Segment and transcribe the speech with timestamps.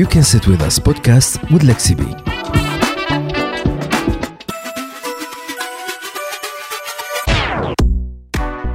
[0.00, 2.04] You Can Sit With Us podcast with Lexi B.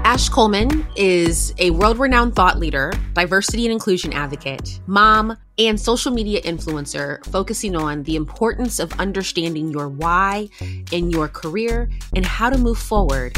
[0.05, 6.11] Ash Coleman is a world renowned thought leader, diversity and inclusion advocate, mom, and social
[6.13, 10.47] media influencer focusing on the importance of understanding your why
[10.91, 13.35] in your career and how to move forward.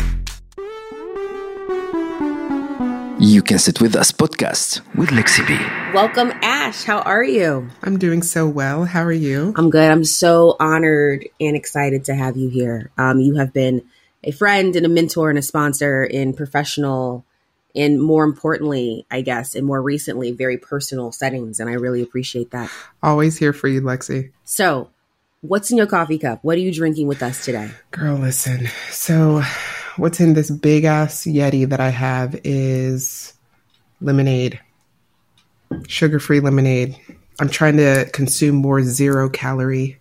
[3.27, 5.57] You Can Sit With Us podcast with Lexi B.
[5.93, 6.85] Welcome, Ash.
[6.85, 7.69] How are you?
[7.83, 8.85] I'm doing so well.
[8.85, 9.53] How are you?
[9.57, 9.91] I'm good.
[9.91, 12.89] I'm so honored and excited to have you here.
[12.97, 13.83] Um, you have been
[14.23, 17.25] a friend and a mentor and a sponsor in professional
[17.75, 21.59] and more importantly, I guess, and more recently, very personal settings.
[21.59, 22.71] And I really appreciate that.
[23.03, 24.31] Always here for you, Lexi.
[24.45, 24.89] So,
[25.41, 26.45] what's in your coffee cup?
[26.45, 27.71] What are you drinking with us today?
[27.91, 28.69] Girl, listen.
[28.89, 29.43] So,
[29.97, 33.33] what's in this big ass Yeti that I have is
[34.01, 34.59] lemonade,
[35.87, 36.97] sugar free lemonade.
[37.39, 39.99] I'm trying to consume more zero calorie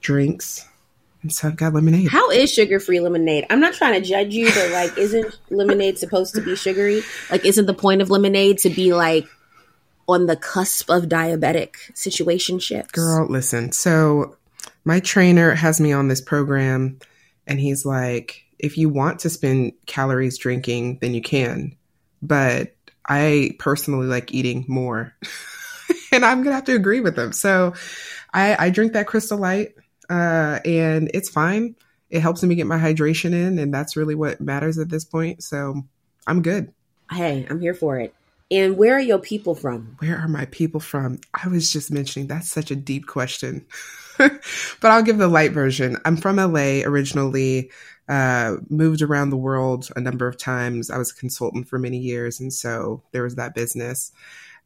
[0.00, 0.66] drinks.
[1.22, 2.08] And so I've got lemonade.
[2.08, 3.46] How is sugar free lemonade?
[3.50, 7.02] I'm not trying to judge you, but like, isn't lemonade supposed to be sugary?
[7.30, 9.26] Like, isn't the point of lemonade to be like
[10.08, 12.92] on the cusp of diabetic situationships?
[12.92, 13.72] Girl, listen.
[13.72, 14.36] So
[14.84, 17.00] my trainer has me on this program,
[17.46, 21.76] and he's like, if you want to spend calories drinking, then you can.
[22.22, 22.74] But
[23.06, 25.14] I personally like eating more.
[26.12, 27.32] and I'm going to have to agree with them.
[27.32, 27.74] So
[28.32, 29.74] I, I drink that crystal light
[30.08, 31.76] uh, and it's fine.
[32.10, 35.42] It helps me get my hydration in, and that's really what matters at this point.
[35.42, 35.82] So
[36.26, 36.72] I'm good.
[37.10, 38.14] Hey, I'm here for it.
[38.50, 39.96] And where are your people from?
[39.98, 41.20] Where are my people from?
[41.34, 43.66] I was just mentioning that's such a deep question,
[44.18, 44.40] but
[44.84, 45.98] I'll give the light version.
[46.04, 47.72] I'm from LA originally,
[48.08, 50.90] uh, moved around the world a number of times.
[50.90, 54.12] I was a consultant for many years, and so there was that business.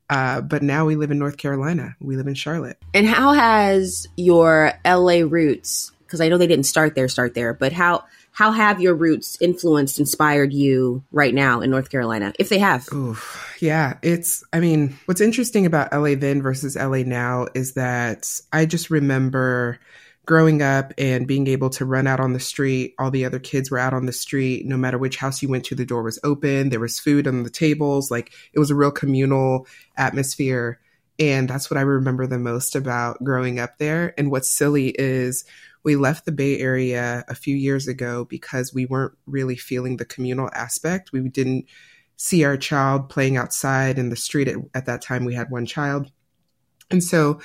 [0.08, 1.96] Uh, but now we live in North Carolina.
[2.00, 2.78] We live in Charlotte.
[2.92, 7.54] And how has your LA roots, because I know they didn't start there, start there,
[7.54, 12.48] but how how have your roots influenced, inspired you right now in North Carolina, if
[12.48, 12.88] they have?
[12.92, 18.28] Oof, yeah, it's, I mean, what's interesting about LA then versus LA now is that
[18.52, 19.78] I just remember
[20.26, 22.94] growing up and being able to run out on the street.
[22.98, 24.66] All the other kids were out on the street.
[24.66, 26.68] No matter which house you went to, the door was open.
[26.68, 28.10] There was food on the tables.
[28.10, 29.66] Like it was a real communal
[29.96, 30.80] atmosphere.
[31.18, 34.14] And that's what I remember the most about growing up there.
[34.16, 35.44] And what's silly is
[35.82, 40.04] we left the Bay Area a few years ago because we weren't really feeling the
[40.04, 41.12] communal aspect.
[41.12, 41.66] We didn't
[42.16, 44.48] see our child playing outside in the street.
[44.48, 46.10] At, at that time, we had one child.
[46.90, 47.40] And so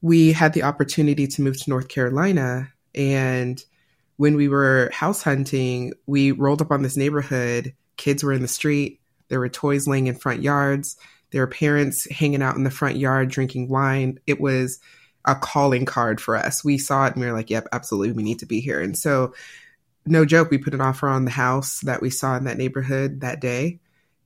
[0.00, 2.72] we had the opportunity to move to North Carolina.
[2.94, 3.62] And
[4.16, 7.74] when we were house hunting, we rolled up on this neighborhood.
[7.96, 9.00] Kids were in the street.
[9.28, 10.96] There were toys laying in front yards.
[11.30, 14.18] There were parents hanging out in the front yard drinking wine.
[14.26, 14.80] It was
[15.24, 16.64] a calling card for us.
[16.64, 18.80] We saw it and we were like, yep, absolutely, we need to be here.
[18.80, 19.34] And so,
[20.06, 23.20] no joke, we put an offer on the house that we saw in that neighborhood
[23.20, 23.78] that day.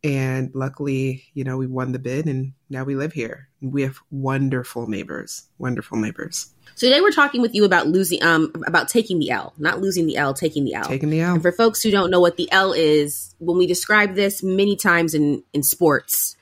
[0.05, 3.49] And luckily, you know, we won the bid and now we live here.
[3.61, 6.51] We have wonderful neighbors, wonderful neighbors.
[6.75, 10.07] So today we're talking with you about losing, um, about taking the L, not losing
[10.07, 10.85] the L, taking the L.
[10.85, 11.35] Taking the L.
[11.35, 14.75] And for folks who don't know what the L is, when we describe this many
[14.75, 16.37] times in, in sports,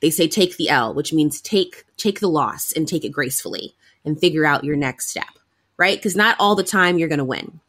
[0.00, 3.76] they say take the L, which means take, take the loss and take it gracefully
[4.04, 5.38] and figure out your next step,
[5.76, 5.98] right?
[5.98, 7.60] Because not all the time you're going to win.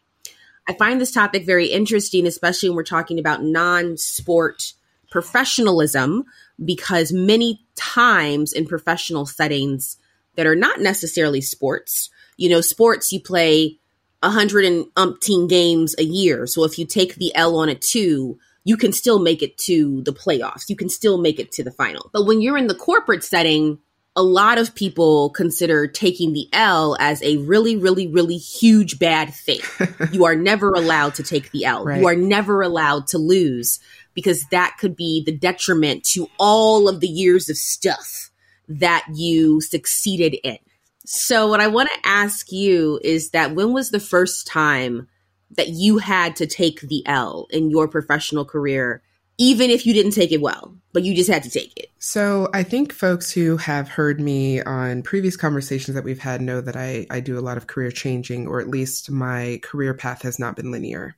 [0.67, 4.73] I find this topic very interesting, especially when we're talking about non sport
[5.09, 6.23] professionalism
[6.63, 9.97] because many times in professional settings
[10.35, 13.79] that are not necessarily sports, you know, sports you play
[14.21, 16.45] a hundred and umpteen games a year.
[16.47, 20.01] So if you take the L on it too, you can still make it to
[20.03, 20.69] the playoffs.
[20.69, 22.09] You can still make it to the final.
[22.13, 23.79] But when you're in the corporate setting,
[24.15, 29.33] a lot of people consider taking the L as a really, really, really huge bad
[29.33, 29.59] thing.
[30.11, 31.85] you are never allowed to take the L.
[31.85, 32.01] Right.
[32.01, 33.79] You are never allowed to lose
[34.19, 38.31] because that could be the detriment to all of the years of stuff
[38.67, 40.57] that you succeeded in.
[41.05, 45.07] So, what I want to ask you is that when was the first time
[45.51, 49.01] that you had to take the L in your professional career,
[49.37, 51.87] even if you didn't take it well, but you just had to take it?
[51.99, 56.59] So, I think folks who have heard me on previous conversations that we've had know
[56.59, 60.23] that I, I do a lot of career changing, or at least my career path
[60.23, 61.15] has not been linear.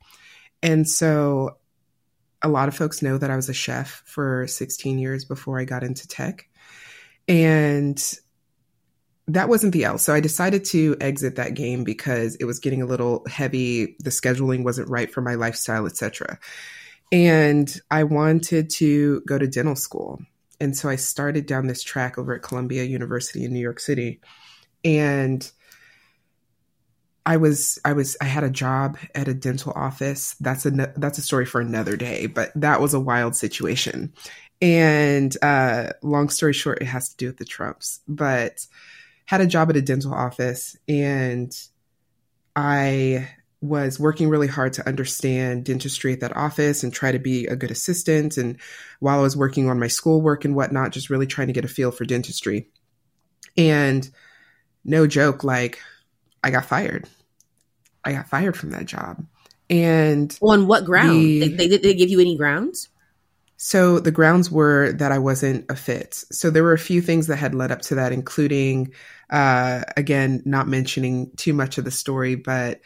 [0.61, 1.57] And so
[2.43, 5.65] a lot of folks know that I was a chef for 16 years before I
[5.65, 6.47] got into tech.
[7.27, 8.01] And
[9.27, 9.97] that wasn't the L.
[9.97, 13.95] So I decided to exit that game because it was getting a little heavy.
[13.99, 16.39] The scheduling wasn't right for my lifestyle, etc.
[17.11, 20.19] And I wanted to go to dental school.
[20.59, 24.21] And so I started down this track over at Columbia University in New York City.
[24.83, 25.49] And
[27.25, 30.35] I was I was I had a job at a dental office.
[30.39, 34.13] That's a that's a story for another day, but that was a wild situation.
[34.61, 38.01] And uh, long story short, it has to do with the Trumps.
[38.07, 38.65] But
[39.25, 41.55] had a job at a dental office, and
[42.55, 43.29] I
[43.61, 47.55] was working really hard to understand dentistry at that office and try to be a
[47.55, 48.37] good assistant.
[48.37, 48.57] And
[48.99, 51.67] while I was working on my schoolwork and whatnot, just really trying to get a
[51.67, 52.69] feel for dentistry.
[53.55, 54.09] And
[54.83, 55.79] no joke, like
[56.43, 57.07] I got fired.
[58.03, 59.25] I got fired from that job.
[59.69, 61.19] And on what ground?
[61.19, 62.89] The, they, they, they give you any grounds?
[63.57, 66.15] So the grounds were that I wasn't a fit.
[66.31, 68.93] So there were a few things that had led up to that, including,
[69.29, 72.81] uh, again, not mentioning too much of the story, but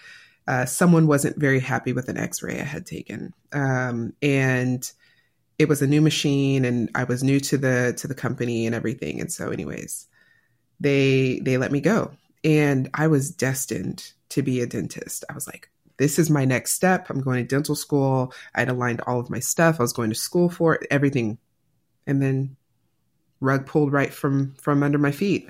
[0.47, 4.91] uh, someone wasn't very happy with an X-ray I had taken, um, and
[5.57, 8.75] it was a new machine, and I was new to the to the company and
[8.75, 9.21] everything.
[9.21, 10.07] And so, anyways,
[10.79, 12.11] they they let me go,
[12.45, 15.25] and I was destined to be a dentist.
[15.29, 17.09] I was like, this is my next step.
[17.09, 18.33] I'm going to dental school.
[18.53, 19.79] I had aligned all of my stuff.
[19.79, 21.39] I was going to school for it, everything,
[22.05, 22.55] and then
[23.41, 25.49] rug pulled right from from under my feet,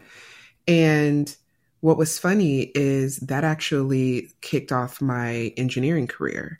[0.67, 1.35] and
[1.81, 6.59] what was funny is that actually kicked off my engineering career.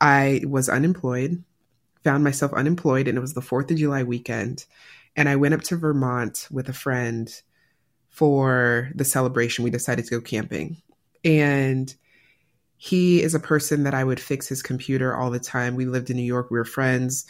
[0.00, 1.42] I was unemployed,
[2.04, 4.64] found myself unemployed, and it was the 4th of July weekend.
[5.16, 7.28] And I went up to Vermont with a friend
[8.12, 9.64] for the celebration.
[9.64, 10.76] We decided to go camping.
[11.24, 11.92] And
[12.76, 15.76] he is a person that I would fix his computer all the time.
[15.76, 17.26] We lived in New York, we were friends.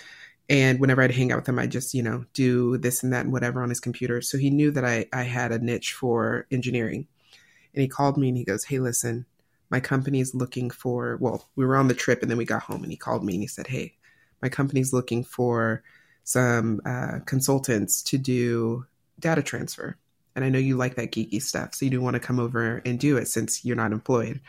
[0.49, 3.25] And whenever I'd hang out with him, I'd just, you know, do this and that
[3.25, 4.21] and whatever on his computer.
[4.21, 7.07] So he knew that I, I had a niche for engineering.
[7.75, 9.25] And he called me and he goes, Hey, listen,
[9.71, 12.63] my company is looking for, well, we were on the trip and then we got
[12.63, 13.95] home and he called me and he said, Hey,
[14.43, 15.83] my company's looking for
[16.25, 18.85] some uh, consultants to do
[19.21, 19.97] data transfer.
[20.35, 21.75] And I know you like that geeky stuff.
[21.75, 24.41] So you do want to come over and do it since you're not employed.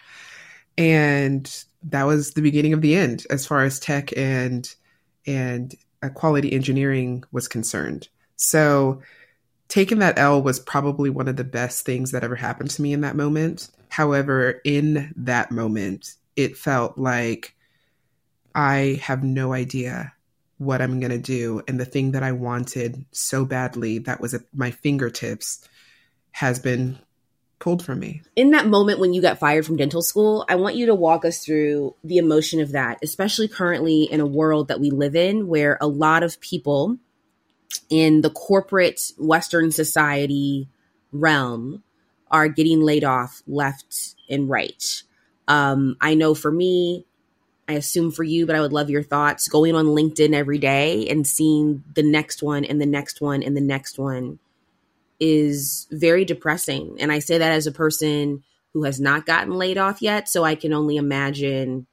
[0.78, 4.74] And that was the beginning of the end as far as tech and
[5.26, 8.08] and uh, quality engineering was concerned.
[8.36, 9.02] So
[9.68, 12.94] taking that L was probably one of the best things that ever happened to me
[12.94, 13.70] in that moment.
[13.90, 17.56] However, in that moment, it felt like
[18.56, 20.14] I have no idea
[20.58, 21.62] what I'm going to do.
[21.68, 25.68] And the thing that I wanted so badly that was at my fingertips
[26.34, 27.00] has been
[27.60, 28.22] pulled from me.
[28.36, 31.24] In that moment when you got fired from dental school, I want you to walk
[31.24, 35.48] us through the emotion of that, especially currently in a world that we live in
[35.48, 36.98] where a lot of people
[37.90, 40.68] in the corporate Western society
[41.14, 41.84] realm
[42.30, 45.04] are getting laid off left and right.
[45.48, 47.06] Um, I know for me,
[47.70, 51.08] I assume for you, but I would love your thoughts going on LinkedIn every day
[51.08, 54.40] and seeing the next one and the next one and the next one
[55.24, 56.98] is very depressing.
[57.00, 58.44] And I say that as a person
[58.74, 60.28] who has not gotten laid off yet.
[60.28, 61.88] So I can only imagine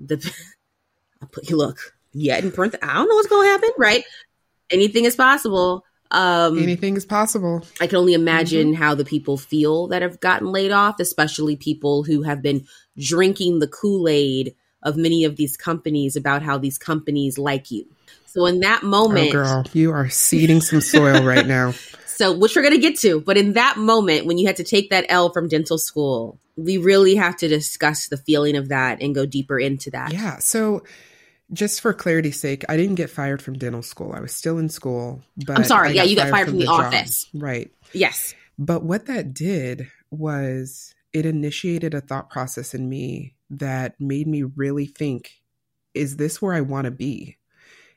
[0.00, 0.16] the,
[1.20, 1.78] I'll put you look,
[2.12, 2.76] yet in print.
[2.82, 4.04] I don't know what's going to happen, right?
[4.72, 5.84] anything is possible.
[6.10, 7.64] Um, anything is possible.
[7.80, 8.82] I can only imagine mm-hmm.
[8.82, 12.66] how the people feel that have gotten laid off, especially people who have been
[12.98, 17.86] drinking the Kool Aid of many of these companies about how these companies like you.
[18.26, 21.74] So in that moment, oh girl, you are seeding some soil right now.
[22.22, 24.64] So, which we're going to get to, but in that moment when you had to
[24.64, 29.02] take that L from dental school, we really have to discuss the feeling of that
[29.02, 30.12] and go deeper into that.
[30.12, 30.38] Yeah.
[30.38, 30.84] So
[31.52, 34.12] just for clarity's sake, I didn't get fired from dental school.
[34.12, 35.94] I was still in school, but I'm sorry.
[35.94, 37.28] Yeah, you got fired from, from the, the office.
[37.34, 37.72] Right.
[37.92, 38.36] Yes.
[38.56, 44.44] But what that did was it initiated a thought process in me that made me
[44.44, 45.32] really think
[45.92, 47.36] is this where I want to be?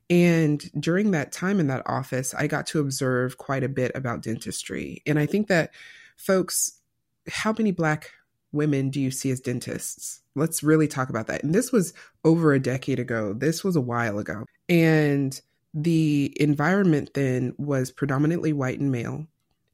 [0.10, 4.22] And during that time in that office, I got to observe quite a bit about
[4.22, 5.02] dentistry.
[5.06, 5.72] And I think that
[6.18, 6.80] folks,
[7.28, 8.12] how many Black
[8.52, 10.22] women do you see as dentists?
[10.36, 11.44] Let's really talk about that.
[11.44, 11.94] And this was
[12.24, 13.34] over a decade ago.
[13.34, 14.46] This was a while ago.
[14.70, 15.40] And
[15.74, 19.28] the environment then was predominantly white and male.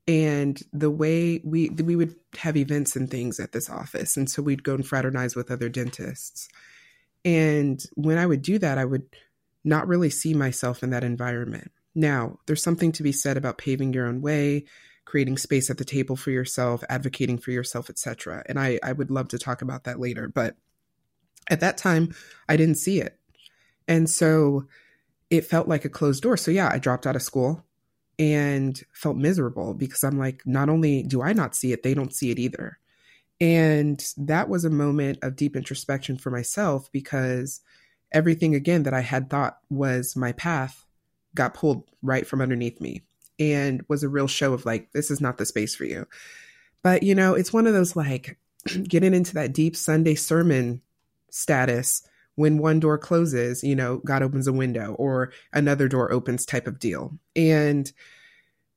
[0.07, 4.17] And the way we we would have events and things at this office.
[4.17, 6.50] And so we'd go and fraternize with other dentists.
[7.23, 9.03] And when I would do that, I would
[9.63, 11.72] not really see myself in that environment.
[11.94, 14.65] Now, there's something to be said about paving your own way,
[15.06, 18.44] creating space at the table for yourself, advocating for yourself, etc.
[18.48, 20.27] And I, I would love to talk about that later.
[20.27, 20.56] But
[21.50, 22.15] at that time,
[22.48, 23.20] I didn't see it.
[23.88, 24.68] And so
[25.30, 26.38] it felt like a closed door.
[26.38, 27.65] So yeah, I dropped out of school
[28.20, 32.13] and felt miserable because I'm like, not only do I not see it, they don't
[32.13, 32.77] see it either.
[33.39, 37.62] And that was a moment of deep introspection for myself because
[38.12, 40.86] everything again that I had thought was my path
[41.36, 43.03] got pulled right from underneath me
[43.39, 46.08] and was a real show of like, this is not the space for you.
[46.84, 48.38] But, you know, it's one of those like
[48.84, 50.82] getting into that deep Sunday sermon
[51.30, 52.03] status
[52.36, 56.68] when one door closes, you know, God opens a window or another door opens type
[56.68, 57.18] of deal.
[57.36, 57.91] And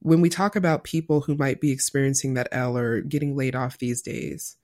[0.00, 3.78] when we talk about people who might be experiencing that L or getting laid off
[3.78, 4.56] these days,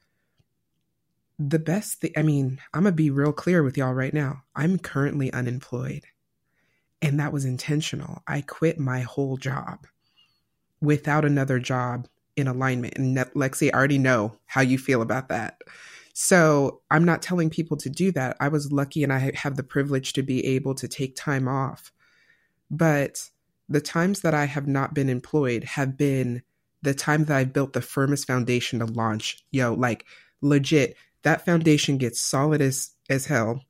[1.40, 4.42] the best thing, I mean, I'm going to be real clear with y'all right now.
[4.54, 6.04] I'm currently unemployed.
[7.00, 8.22] And that was intentional.
[8.28, 9.86] I quit my whole job
[10.82, 12.98] without another job in alignment.
[12.98, 15.62] And Lexi, I already know how you feel about that.
[16.12, 18.36] So I'm not telling people to do that.
[18.38, 21.90] I was lucky and I have the privilege to be able to take time off.
[22.70, 23.30] But
[23.66, 26.42] the times that I have not been employed have been
[26.82, 29.42] the time that I've built the firmest foundation to launch.
[29.50, 30.04] Yo, like
[30.42, 33.62] legit, that foundation gets solid as as hell.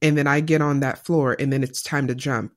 [0.00, 2.52] And then I get on that floor and then it's time to jump.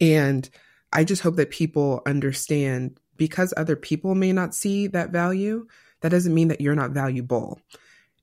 [0.00, 0.48] And
[0.92, 5.66] I just hope that people understand because other people may not see that value,
[6.00, 7.60] that doesn't mean that you're not valuable.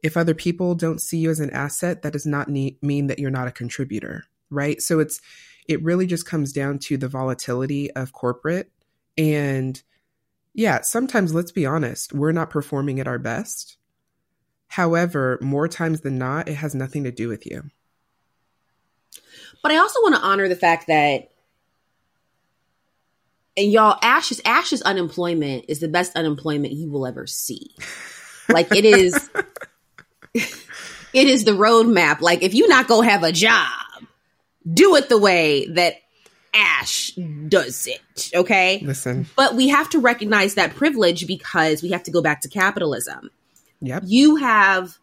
[0.03, 3.31] If other people don't see you as an asset, that does not mean that you're
[3.31, 4.81] not a contributor, right?
[4.81, 5.19] So it's
[5.67, 8.71] it really just comes down to the volatility of corporate
[9.17, 9.81] and
[10.53, 13.77] yeah, sometimes let's be honest, we're not performing at our best.
[14.69, 17.69] However, more times than not, it has nothing to do with you.
[19.61, 21.31] But I also want to honor the fact that
[23.57, 27.75] and y'all, Ash's Ash's unemployment is the best unemployment you will ever see.
[28.47, 29.29] Like it is
[30.33, 30.47] it
[31.13, 32.21] is the roadmap.
[32.21, 33.67] Like if you're not gonna have a job,
[34.71, 35.95] do it the way that
[36.53, 37.11] Ash
[37.47, 38.31] does it.
[38.33, 38.81] Okay.
[38.83, 39.25] Listen.
[39.35, 43.29] But we have to recognize that privilege because we have to go back to capitalism.
[43.81, 44.03] Yep.
[44.05, 44.97] You have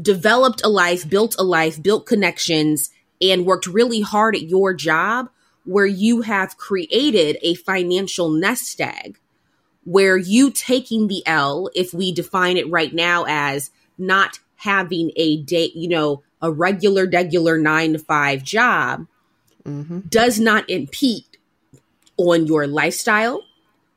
[0.00, 2.90] developed a life, built a life, built connections,
[3.20, 5.28] and worked really hard at your job
[5.64, 9.18] where you have created a financial nest egg
[9.84, 15.40] where you taking the L, if we define it right now as not having a
[15.42, 19.06] day, you know, a regular, regular nine to five job
[19.64, 20.00] mm-hmm.
[20.08, 21.24] does not impede
[22.16, 23.42] on your lifestyle,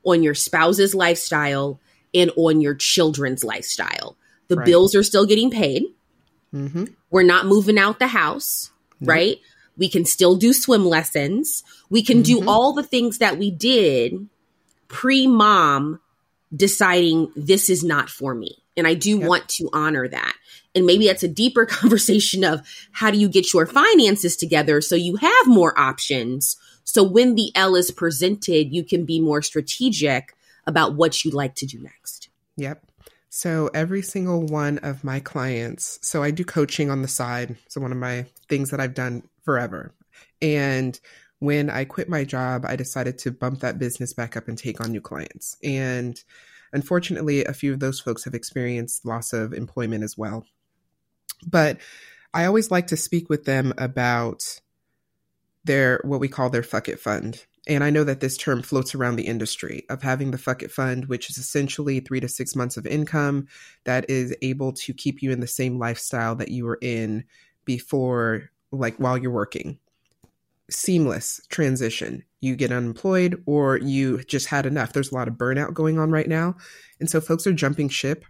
[0.04, 1.80] on your spouse's lifestyle,
[2.14, 4.18] and on your children's lifestyle.
[4.48, 4.66] The right.
[4.66, 5.84] bills are still getting paid.
[6.54, 6.86] Mm-hmm.
[7.12, 9.10] We're not moving out the house, nope.
[9.10, 9.38] right?
[9.78, 11.64] We can still do swim lessons.
[11.90, 12.44] We can mm-hmm.
[12.44, 14.28] do all the things that we did
[14.88, 16.00] pre mom
[16.54, 18.58] deciding this is not for me.
[18.76, 19.28] And I do yep.
[19.28, 20.34] want to honor that.
[20.74, 22.62] And maybe that's a deeper conversation of
[22.92, 26.58] how do you get your finances together so you have more options.
[26.84, 30.34] So when the L is presented, you can be more strategic
[30.70, 32.30] about what you'd like to do next.
[32.56, 32.86] Yep.
[33.30, 37.58] So every single one of my clients, so I do coaching on the side.
[37.68, 39.94] So one of my things that I've done forever.
[40.42, 41.00] And
[41.40, 44.82] when I quit my job, I decided to bump that business back up and take
[44.82, 45.58] on new clients.
[45.64, 46.22] And
[46.74, 50.46] unfortunately, a few of those folks have experienced loss of employment as well.
[51.48, 51.78] But
[52.34, 54.60] I always like to speak with them about
[55.64, 57.46] their what we call their fuck it fund.
[57.68, 60.72] And I know that this term floats around the industry of having the fuck it
[60.72, 63.48] fund, which is essentially three to six months of income
[63.84, 67.26] that is able to keep you in the same lifestyle that you were in
[67.66, 69.78] before, like while you're working.
[70.70, 72.24] Seamless transition.
[72.42, 74.94] You get unemployed or you just had enough.
[74.94, 76.56] There's a lot of burnout going on right now.
[77.00, 78.26] And so folks are jumping ship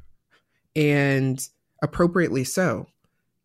[0.76, 1.48] and
[1.82, 2.88] appropriately so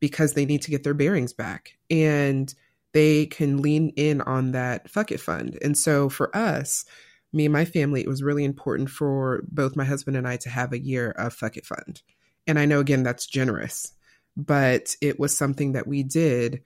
[0.00, 2.54] because they need to get their bearings back and
[2.94, 5.58] they can lean in on that fuck it fund.
[5.60, 6.84] And so for us,
[7.32, 10.48] me and my family, it was really important for both my husband and I to
[10.48, 12.00] have a year of fuck it fund.
[12.46, 13.92] And I know again that's generous,
[14.36, 16.62] but it was something that we did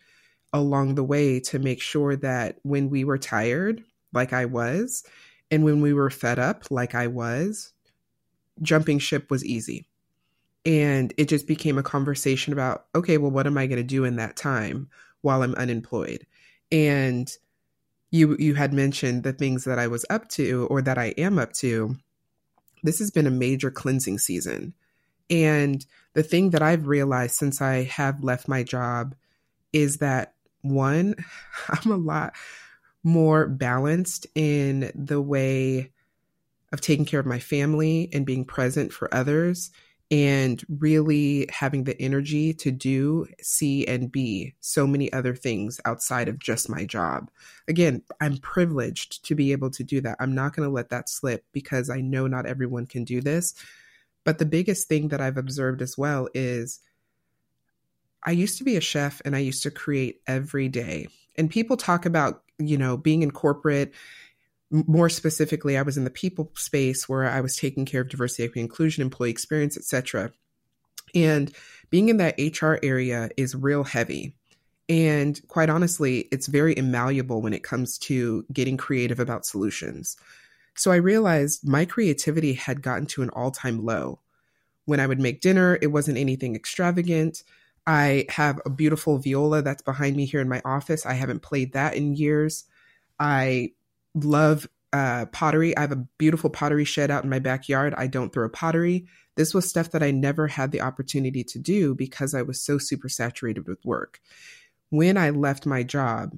[0.52, 3.82] along the way to make sure that when we were tired,
[4.12, 5.04] like I was,
[5.50, 7.72] and when we were fed up, like I was,
[8.60, 9.86] jumping ship was easy
[10.66, 14.04] and it just became a conversation about, okay, well, what am I going to do
[14.04, 14.90] in that time
[15.22, 16.26] while I'm unemployed?
[16.70, 17.30] And
[18.10, 21.38] you you had mentioned the things that I was up to or that I am
[21.38, 21.96] up to.
[22.82, 24.74] This has been a major cleansing season.
[25.30, 25.84] And
[26.14, 29.14] the thing that I've realized since I have left my job
[29.72, 31.14] is that one,
[31.68, 32.34] I'm a lot
[33.02, 35.90] more balanced in the way
[36.72, 39.70] of taking care of my family and being present for others
[40.10, 46.28] and really having the energy to do, see, and be so many other things outside
[46.28, 47.30] of just my job.
[47.68, 50.16] Again, I'm privileged to be able to do that.
[50.18, 53.54] I'm not going to let that slip because I know not everyone can do this.
[54.24, 56.80] But the biggest thing that I've observed as well is
[58.22, 61.08] I used to be a chef and I used to create every day.
[61.36, 63.92] And people talk about, you know, being in corporate.
[64.70, 68.44] More specifically, I was in the people space where I was taking care of diversity,
[68.44, 70.32] equity, inclusion, employee experience, etc.
[71.14, 71.52] And
[71.90, 74.34] being in that HR area is real heavy.
[74.88, 80.16] And quite honestly, it's very immalleable when it comes to getting creative about solutions.
[80.74, 84.20] So I realized my creativity had gotten to an all time low.
[84.84, 87.42] When I would make dinner, it wasn't anything extravagant.
[87.86, 91.04] I have a beautiful viola that's behind me here in my office.
[91.04, 92.64] I haven't played that in years.
[93.18, 93.72] I
[94.24, 95.76] love uh, pottery.
[95.76, 97.94] I have a beautiful pottery shed out in my backyard.
[97.96, 99.06] I don't throw pottery.
[99.36, 102.78] This was stuff that I never had the opportunity to do because I was so
[102.78, 104.20] super saturated with work.
[104.90, 106.32] When I left my job,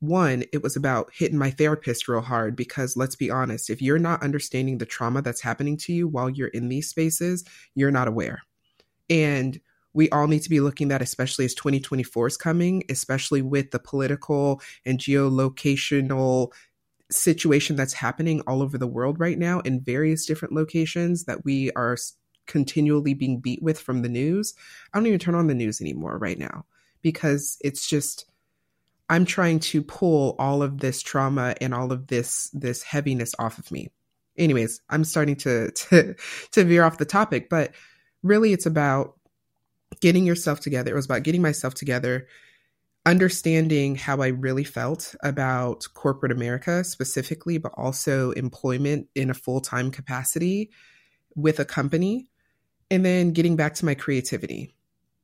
[0.00, 3.98] one, it was about hitting my therapist real hard because let's be honest, if you're
[3.98, 7.44] not understanding the trauma that's happening to you while you're in these spaces,
[7.74, 8.42] you're not aware.
[9.10, 9.58] And
[9.94, 13.80] we all need to be looking at, especially as 2024 is coming, especially with the
[13.80, 16.52] political and geolocational
[17.10, 21.70] situation that's happening all over the world right now in various different locations that we
[21.72, 21.96] are
[22.46, 24.54] continually being beat with from the news.
[24.92, 26.64] I don't even turn on the news anymore right now
[27.02, 28.26] because it's just
[29.08, 33.58] I'm trying to pull all of this trauma and all of this this heaviness off
[33.58, 33.90] of me.
[34.36, 36.14] Anyways, I'm starting to to
[36.52, 37.74] to veer off the topic, but
[38.22, 39.14] really it's about
[40.00, 40.92] getting yourself together.
[40.92, 42.26] It was about getting myself together,
[43.10, 49.90] understanding how I really felt about corporate America specifically, but also employment in a full-time
[49.90, 50.70] capacity
[51.34, 52.28] with a company,
[52.90, 54.74] and then getting back to my creativity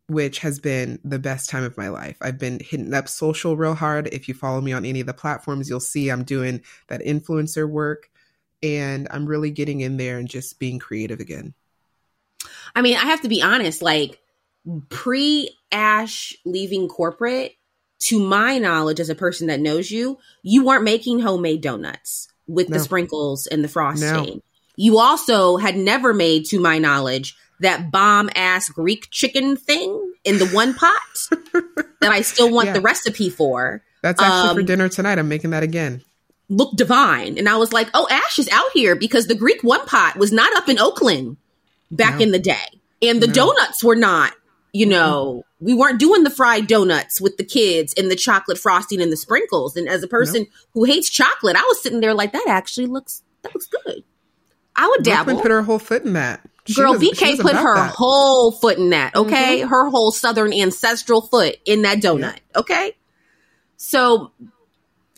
[0.07, 2.17] which has been the best time of my life.
[2.21, 4.09] I've been hitting up social real hard.
[4.09, 7.69] If you follow me on any of the platforms, you'll see I'm doing that influencer
[7.69, 8.11] work
[8.63, 11.55] and I'm really getting in there and just being creative again.
[12.75, 14.19] I mean, I have to be honest, like
[14.91, 17.55] pre Ash leaving corporate,
[18.05, 22.69] to my knowledge, as a person that knows you, you weren't making homemade donuts with
[22.69, 22.77] no.
[22.77, 24.37] the sprinkles and the frosting.
[24.37, 24.41] No.
[24.77, 30.39] You also had never made, to my knowledge, that bomb ass Greek chicken thing in
[30.39, 30.93] the one pot
[32.01, 32.73] that I still want yeah.
[32.75, 33.83] the recipe for.
[34.03, 35.19] That's actually um, for dinner tonight.
[35.19, 36.03] I'm making that again.
[36.51, 37.39] Look divine.
[37.39, 40.31] And I was like, oh, Ash is out here because the Greek one pot was
[40.31, 41.39] not up in Oakland
[41.91, 42.25] back no.
[42.25, 42.81] in the day.
[43.01, 43.33] And the no.
[43.33, 44.35] donuts were not,
[44.75, 45.67] you know, mm-hmm.
[45.67, 49.17] we weren't doing the fried donuts with the kids and the chocolate frosting and the
[49.17, 49.77] sprinkles.
[49.77, 50.49] And as a person nope.
[50.73, 54.03] who hates chocolate, I was sitting there like, that actually looks, that looks good.
[54.75, 55.27] I would dabble.
[55.27, 56.41] Brooklyn put her whole foot in that.
[56.67, 57.95] She Girl, was, BK put her that.
[57.95, 59.61] whole foot in that, okay?
[59.61, 59.69] Mm-hmm.
[59.69, 62.59] Her whole southern ancestral foot in that donut, yeah.
[62.59, 62.97] okay?
[63.77, 64.33] So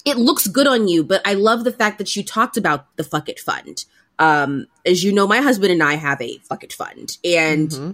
[0.04, 3.04] it looks good on you, but I love the fact that you talked about the
[3.04, 3.86] fuck it fund.
[4.18, 7.16] Um, as you know, my husband and I have a fuck it fund.
[7.24, 7.90] And mm-hmm.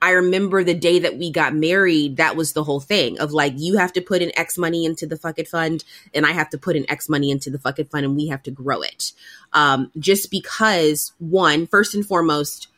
[0.00, 3.54] I remember the day that we got married, that was the whole thing of like,
[3.56, 5.84] you have to put in X money into the fuck it fund,
[6.14, 8.28] and I have to put in X money into the fuck it fund, and we
[8.28, 9.12] have to grow it.
[9.52, 12.68] Um, just because, one, first and foremost,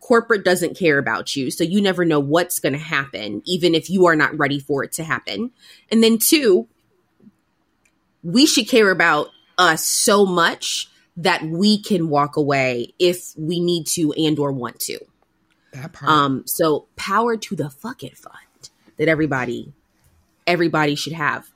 [0.00, 1.50] corporate doesn't care about you.
[1.50, 4.84] So you never know what's going to happen, even if you are not ready for
[4.84, 5.52] it to happen.
[5.90, 6.68] And then, two,
[8.22, 13.86] we should care about us so much that we can walk away if we need
[13.86, 14.98] to and or want to.
[15.76, 16.10] That part.
[16.10, 18.34] Um, so power to the fuck it fund
[18.96, 19.72] that everybody
[20.46, 21.50] everybody should have.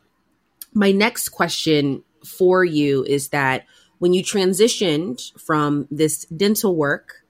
[0.74, 3.64] My next question for you is that
[3.98, 7.24] when you transitioned from this dental work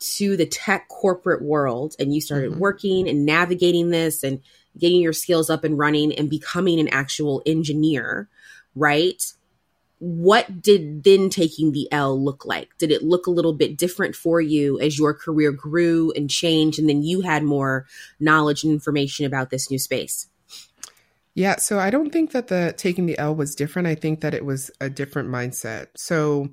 [0.00, 2.60] to the tech corporate world and you started mm-hmm.
[2.60, 4.40] working and navigating this and
[4.78, 8.28] getting your skills up and running and becoming an actual engineer,
[8.74, 9.22] right?
[10.00, 12.76] What did then taking the L look like?
[12.78, 16.78] Did it look a little bit different for you as your career grew and changed,
[16.78, 17.86] and then you had more
[18.18, 20.26] knowledge and information about this new space?
[21.34, 23.88] Yeah, so I don't think that the taking the L was different.
[23.88, 25.88] I think that it was a different mindset.
[25.96, 26.48] So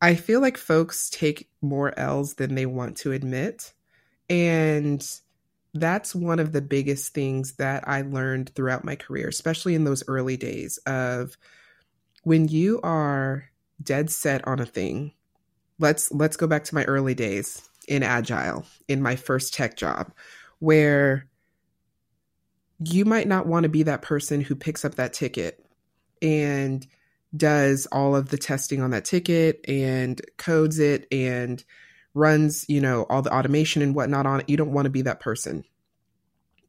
[0.00, 3.72] I feel like folks take more L's than they want to admit.
[4.28, 5.04] And
[5.72, 10.04] that's one of the biggest things that I learned throughout my career, especially in those
[10.06, 11.36] early days of
[12.26, 13.48] when you are
[13.80, 15.12] dead set on a thing,
[15.78, 20.10] let's let's go back to my early days in agile in my first tech job
[20.58, 21.28] where
[22.80, 25.64] you might not want to be that person who picks up that ticket
[26.20, 26.88] and
[27.36, 31.62] does all of the testing on that ticket and codes it and
[32.12, 34.50] runs, you know, all the automation and whatnot on it.
[34.50, 35.62] You don't want to be that person,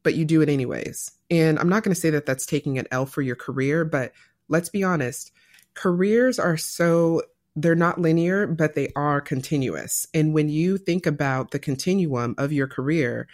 [0.04, 1.10] but you do it anyways.
[1.32, 4.12] And I'm not going to say that that's taking an L for your career, but
[4.48, 5.32] let's be honest
[5.78, 7.22] careers are so
[7.54, 10.08] they're not linear, but they are continuous.
[10.12, 13.28] And when you think about the continuum of your career,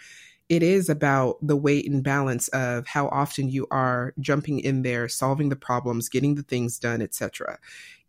[0.47, 5.09] it is about the weight and balance of how often you are jumping in there,
[5.09, 7.57] solving the problems, getting the things done, etc.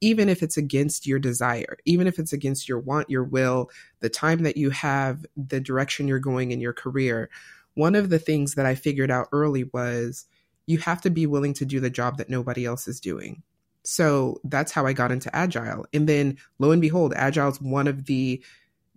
[0.02, 3.70] Even if it's against your desire, even if it's against your want, your will,
[4.00, 7.30] the time that you have, the direction you're going in your career.
[7.72, 10.26] One of the things that I figured out early was
[10.66, 13.42] you have to be willing to do the job that nobody else is doing.
[13.86, 15.86] So that's how I got into Agile.
[15.92, 18.42] And then lo and behold, Agile is one of the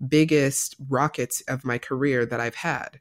[0.07, 2.99] biggest rockets of my career that I've had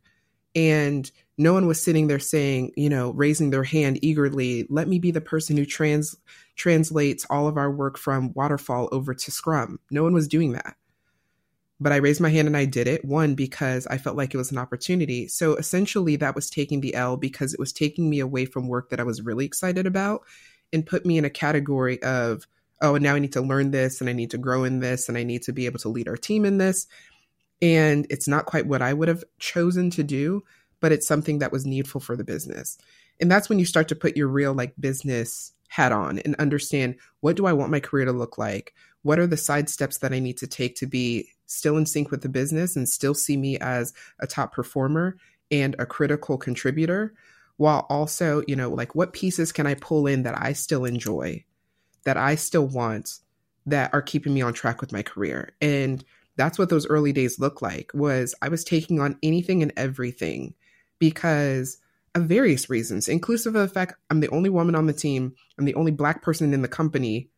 [0.55, 4.98] and no one was sitting there saying, you know, raising their hand eagerly, let me
[4.98, 6.16] be the person who trans
[6.57, 9.79] translates all of our work from waterfall over to scrum.
[9.90, 10.74] No one was doing that.
[11.79, 13.05] But I raised my hand and I did it.
[13.05, 15.29] One, because I felt like it was an opportunity.
[15.29, 18.90] So essentially, that was taking the L because it was taking me away from work
[18.90, 20.22] that I was really excited about
[20.72, 22.46] and put me in a category of,
[22.81, 25.09] oh, and now I need to learn this and I need to grow in this
[25.09, 26.87] and I need to be able to lead our team in this.
[27.61, 30.44] And it's not quite what I would have chosen to do,
[30.81, 32.78] but it's something that was needful for the business.
[33.20, 36.96] And that's when you start to put your real like business hat on and understand
[37.20, 38.74] what do I want my career to look like?
[39.02, 42.11] What are the side steps that I need to take to be still in sync
[42.11, 45.16] with the business and still see me as a top performer
[45.50, 47.14] and a critical contributor?
[47.59, 51.44] While also, you know, like what pieces can I pull in that I still enjoy,
[52.05, 53.18] that I still want,
[53.66, 55.53] that are keeping me on track with my career?
[55.61, 56.03] And
[56.37, 60.55] that's what those early days looked like was i was taking on anything and everything
[61.01, 61.79] because
[62.14, 65.64] of various reasons inclusive of the fact i'm the only woman on the team i'm
[65.64, 67.29] the only black person in the company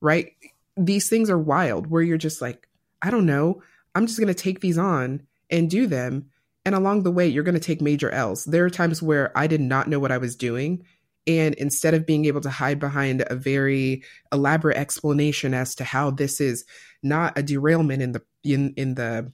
[0.00, 0.32] right?
[0.76, 2.68] These things are wild where you're just like
[3.02, 3.62] i don't know.
[3.94, 6.29] I'm just going to take these on and do them
[6.64, 9.46] and along the way you're going to take major l's there are times where i
[9.46, 10.84] did not know what i was doing
[11.26, 16.10] and instead of being able to hide behind a very elaborate explanation as to how
[16.10, 16.64] this is
[17.02, 19.32] not a derailment in the in in the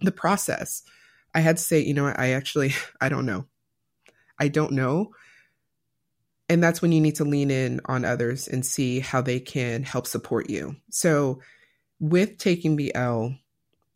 [0.00, 0.82] the process,
[1.34, 3.46] I had to say, you know, I actually I don't know.
[4.38, 5.12] I don't know.
[6.48, 9.84] And that's when you need to lean in on others and see how they can
[9.84, 10.76] help support you.
[10.90, 11.40] So
[12.00, 13.36] with taking the L,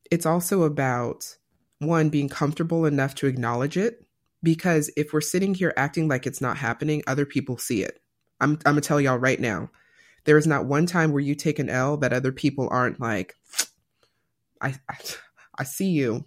[0.08, 1.36] it's also about
[1.86, 4.04] one being comfortable enough to acknowledge it
[4.42, 8.00] because if we're sitting here acting like it's not happening, other people see it.
[8.40, 9.70] I'm, I'm gonna tell y'all right now,
[10.24, 13.34] there is not one time where you take an L that other people aren't like,
[14.60, 14.96] I, I,
[15.58, 16.24] I see you,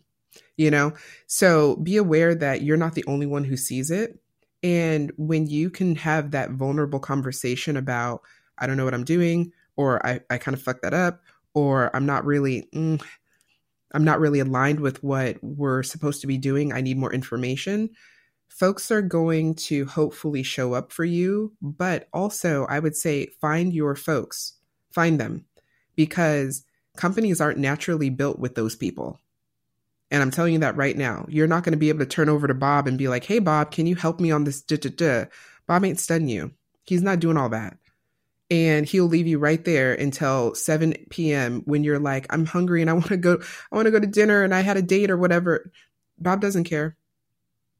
[0.55, 0.93] you know?
[1.27, 4.19] So be aware that you're not the only one who sees it.
[4.63, 8.21] And when you can have that vulnerable conversation about,
[8.57, 11.21] I don't know what I'm doing, or I, I kind of fucked that up,
[11.53, 13.01] or I'm not really, mm,
[13.93, 16.73] I'm not really aligned with what we're supposed to be doing.
[16.73, 17.89] I need more information.
[18.49, 23.73] Folks are going to hopefully show up for you, but also I would say find
[23.73, 24.53] your folks,
[24.91, 25.45] find them
[25.95, 26.63] because
[26.95, 29.19] companies aren't naturally built with those people.
[30.09, 31.25] And I'm telling you that right now.
[31.27, 33.39] You're not going to be able to turn over to Bob and be like, hey,
[33.39, 34.61] Bob, can you help me on this?
[34.61, 35.25] Duh, duh, duh.
[35.67, 36.51] Bob ain't studying you.
[36.83, 37.77] He's not doing all that
[38.49, 41.61] and he'll leave you right there until 7 p.m.
[41.65, 44.07] when you're like, I'm hungry and I want to go, I want to go to
[44.07, 45.71] dinner and I had a date or whatever.
[46.17, 46.95] Bob doesn't care.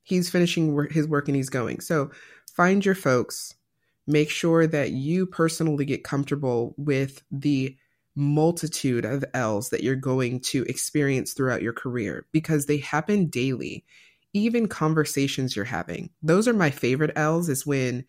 [0.04, 1.80] He's finishing his work and he's going.
[1.80, 2.12] So
[2.54, 3.56] find your folks.
[4.06, 7.78] Make sure that you personally get comfortable with the
[8.16, 13.86] multitude of L's that you're going to experience throughout your career because they happen daily.
[14.34, 16.10] Even conversations you're having.
[16.22, 18.06] Those are my favorite L's is when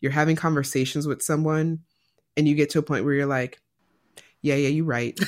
[0.00, 1.80] you're having conversations with someone
[2.36, 3.60] and you get to a point where you're like,
[4.40, 5.18] yeah, yeah, you're right.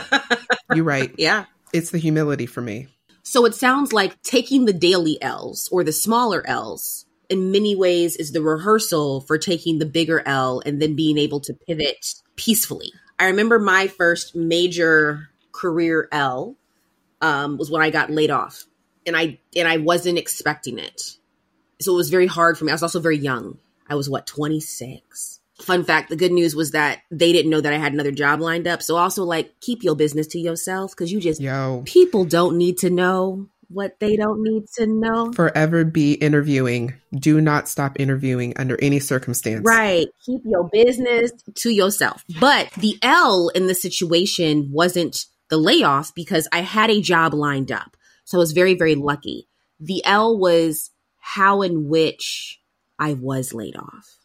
[0.74, 1.14] you're right.
[1.16, 1.44] Yeah.
[1.72, 2.88] It's the humility for me.
[3.22, 8.16] So it sounds like taking the daily L's or the smaller L's in many ways
[8.16, 12.92] is the rehearsal for taking the bigger L and then being able to pivot peacefully.
[13.18, 16.56] I remember my first major career L
[17.20, 18.64] um, was when I got laid off,
[19.06, 21.02] and I and I wasn't expecting it,
[21.80, 22.72] so it was very hard for me.
[22.72, 23.58] I was also very young.
[23.88, 27.60] I was what twenty six, fun fact the good news was that they didn't know
[27.60, 28.82] that i had another job lined up.
[28.82, 31.82] So also like keep your business to yourself because you just Yo.
[31.84, 35.32] people don't need to know what they don't need to know.
[35.32, 36.94] Forever be interviewing.
[37.14, 39.62] Do not stop interviewing under any circumstance.
[39.64, 40.08] Right.
[40.26, 42.24] Keep your business to yourself.
[42.40, 47.72] But the l in the situation wasn't the layoff because i had a job lined
[47.72, 47.96] up.
[48.24, 49.48] So i was very very lucky.
[49.78, 52.60] The l was how in which
[52.98, 54.19] i was laid off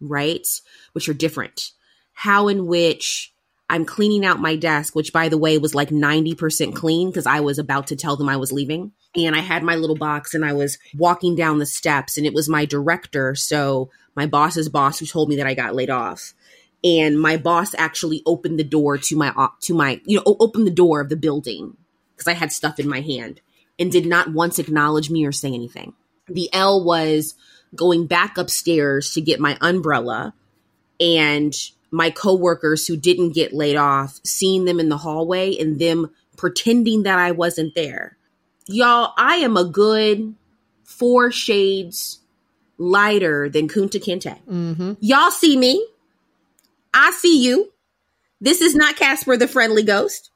[0.00, 0.46] right?
[0.92, 1.72] Which are different.
[2.12, 3.32] How in which
[3.68, 7.40] I'm cleaning out my desk, which by the way was like 90% clean because I
[7.40, 8.92] was about to tell them I was leaving.
[9.16, 12.34] And I had my little box and I was walking down the steps and it
[12.34, 13.34] was my director.
[13.34, 16.32] So my boss's boss who told me that I got laid off.
[16.84, 20.70] And my boss actually opened the door to my, to my, you know, opened the
[20.70, 21.76] door of the building
[22.14, 23.40] because I had stuff in my hand.
[23.78, 25.94] and did not once acknowledge me or say anything.
[26.28, 27.34] The L was
[27.74, 30.34] going back upstairs to get my umbrella
[31.00, 31.54] and
[31.90, 37.04] my coworkers who didn't get laid off, seeing them in the hallway and them pretending
[37.04, 38.16] that I wasn't there.
[38.66, 40.34] Y'all, I am a good
[40.84, 42.20] four shades
[42.78, 44.38] lighter than Kunta Kinte.
[44.48, 44.92] Mm-hmm.
[45.00, 45.86] Y'all see me.
[46.92, 47.72] I see you.
[48.40, 50.30] This is not Casper the Friendly Ghost.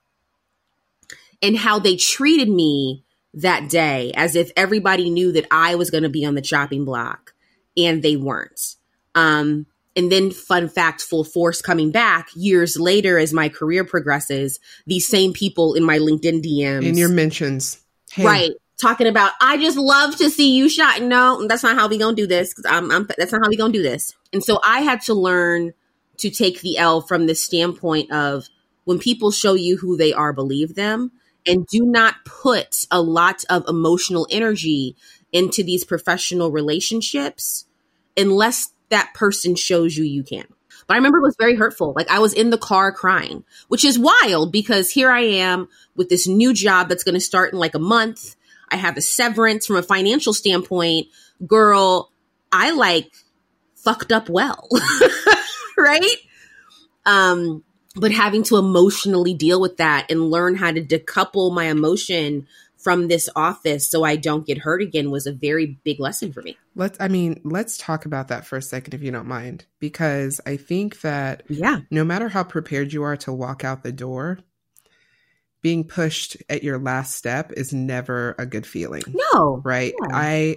[1.43, 6.03] And how they treated me that day as if everybody knew that I was going
[6.03, 7.35] to be on the chopping block
[7.77, 8.77] and they weren't.
[9.15, 9.67] Um,
[9.97, 15.07] and then, fun fact, full force coming back years later as my career progresses, these
[15.07, 16.85] same people in my LinkedIn DMs.
[16.85, 17.83] In your mentions.
[18.13, 18.25] Hey.
[18.25, 18.51] Right.
[18.81, 21.03] Talking about, I just love to see you shot.
[21.03, 22.55] No, that's not how we gonna do this.
[22.55, 24.15] Cause I'm, I'm, that's not how we gonna do this.
[24.33, 25.73] And so I had to learn
[26.19, 28.47] to take the L from the standpoint of
[28.85, 31.13] when people show you who they are, believe them
[31.47, 34.97] and do not put a lot of emotional energy
[35.33, 37.67] into these professional relationships
[38.17, 40.45] unless that person shows you you can.
[40.87, 41.93] But I remember it was very hurtful.
[41.95, 46.09] Like I was in the car crying, which is wild because here I am with
[46.09, 48.35] this new job that's going to start in like a month.
[48.71, 51.07] I have a severance from a financial standpoint.
[51.47, 52.11] Girl,
[52.51, 53.13] I like
[53.77, 54.69] fucked up well.
[55.79, 56.17] right?
[57.07, 57.63] Um,
[57.97, 63.09] but having to emotionally deal with that and learn how to decouple my emotion from
[63.09, 66.57] this office so I don't get hurt again was a very big lesson for me.
[66.75, 70.41] Let's I mean, let's talk about that for a second if you don't mind because
[70.47, 74.39] I think that yeah, no matter how prepared you are to walk out the door,
[75.61, 79.03] being pushed at your last step is never a good feeling.
[79.33, 79.61] No.
[79.63, 79.93] Right?
[80.11, 80.57] I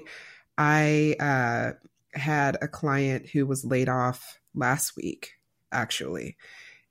[0.57, 1.71] I uh
[2.17, 5.33] had a client who was laid off last week
[5.73, 6.37] actually.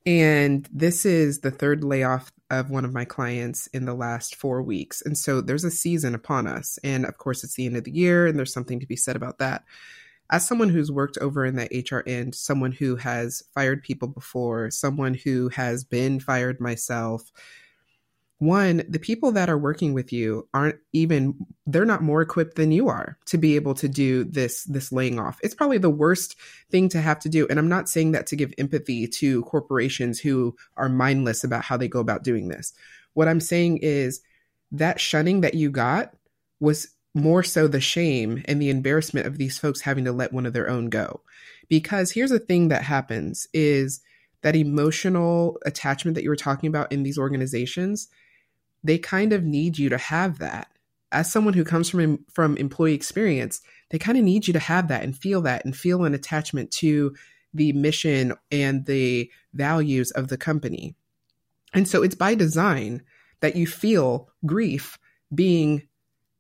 [0.05, 4.63] And this is the third layoff of one of my clients in the last four
[4.63, 5.01] weeks.
[5.03, 6.79] And so there's a season upon us.
[6.83, 9.17] And of course, it's the end of the year, and there's something to be said
[9.17, 9.65] about that.
[10.31, 14.71] As someone who's worked over in the HR end, someone who has fired people before,
[14.71, 17.31] someone who has been fired myself,
[18.43, 22.73] one, the people that are working with you aren't even they're not more equipped than
[22.73, 25.39] you are to be able to do this this laying off.
[25.45, 26.35] It's probably the worst
[26.69, 27.47] thing to have to do.
[27.49, 31.77] And I'm not saying that to give empathy to corporations who are mindless about how
[31.77, 32.73] they go about doing this.
[33.15, 34.21] What I'm saying is
[34.73, 36.13] that shunning that you got
[36.59, 40.47] was more so the shame and the embarrassment of these folks having to let one
[40.47, 41.21] of their own go.
[41.69, 44.01] Because here's a thing that happens is
[44.43, 48.09] that emotional attachment that you were talking about in these organizations
[48.85, 50.69] they kind of need you to have that.
[51.11, 54.89] As someone who comes from from employee experience, they kind of need you to have
[54.89, 57.15] that and feel that and feel an attachment to
[57.53, 60.95] the mission and the values of the company.
[61.75, 63.03] And so it's by design
[63.41, 64.99] that you feel grief
[65.35, 65.87] being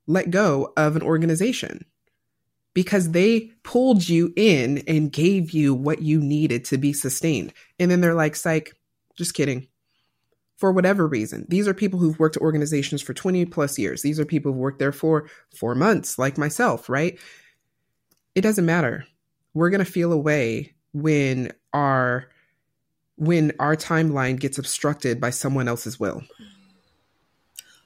[0.06, 1.84] let go of an organization
[2.74, 7.52] because they pulled you in and gave you what you needed to be sustained.
[7.78, 8.74] And then they're like, psych,
[9.16, 9.68] just kidding
[10.62, 11.44] for whatever reason.
[11.48, 14.02] These are people who've worked at organizations for 20 plus years.
[14.02, 17.18] These are people who've worked there for four months, like myself, right?
[18.36, 19.04] It doesn't matter.
[19.54, 22.28] We're going to feel a way when our
[23.16, 26.22] when our timeline gets obstructed by someone else's will.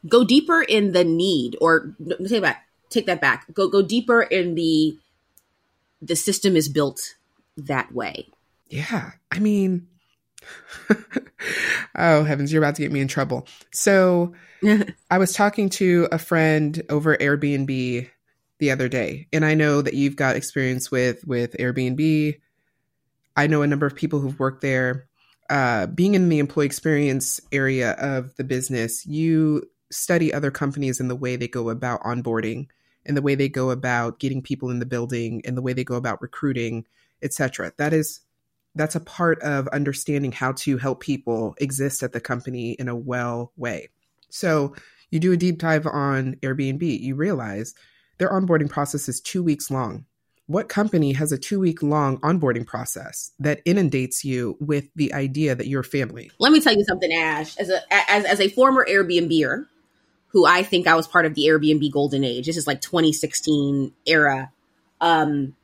[0.07, 1.97] Go deeper in the need, or
[2.29, 2.59] take that
[2.91, 3.55] take that back.
[3.55, 4.99] Go go deeper in the
[6.03, 7.15] the system is built
[7.57, 8.29] that way.
[8.69, 9.89] Yeah, I mean,
[11.96, 13.46] oh heavens, you're about to get me in trouble.
[13.72, 14.35] So
[15.11, 18.09] I was talking to a friend over Airbnb
[18.59, 22.38] the other day, and I know that you've got experience with with Airbnb.
[23.37, 25.06] I know a number of people who've worked there.
[25.48, 31.09] Uh, being in the employee experience area of the business, you study other companies and
[31.09, 32.66] the way they go about onboarding
[33.04, 35.85] and the way they go about getting people in the building and the way they
[35.85, 36.85] go about recruiting,
[37.22, 37.72] etc.
[37.78, 38.20] That is
[38.77, 42.97] that's a part of understanding how to help people exist at the company in a
[42.97, 43.89] well way.
[44.29, 44.75] So
[45.11, 47.75] you do a deep dive on Airbnb, you realize
[48.19, 50.05] their onboarding process is two weeks long.
[50.47, 55.55] What company has a two week long onboarding process that inundates you with the idea
[55.55, 56.31] that you're family?
[56.39, 57.57] Let me tell you something, Ash.
[57.57, 59.67] As a as, as a former Airbnber,
[60.29, 62.47] who I think I was part of the Airbnb golden age.
[62.47, 64.53] This is like 2016 era.
[65.01, 65.57] Um,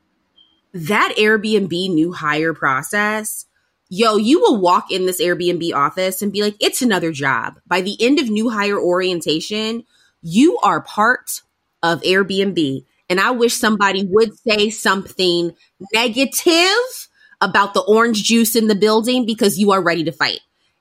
[0.72, 3.46] that Airbnb new hire process,
[3.88, 7.60] yo, you will walk in this Airbnb office and be like, it's another job.
[7.66, 9.84] By the end of new hire orientation,
[10.22, 11.42] you are part
[11.82, 12.84] of Airbnb.
[13.10, 15.54] And I wish somebody would say something
[15.92, 17.08] negative
[17.42, 20.40] about the orange juice in the building because you are ready to fight.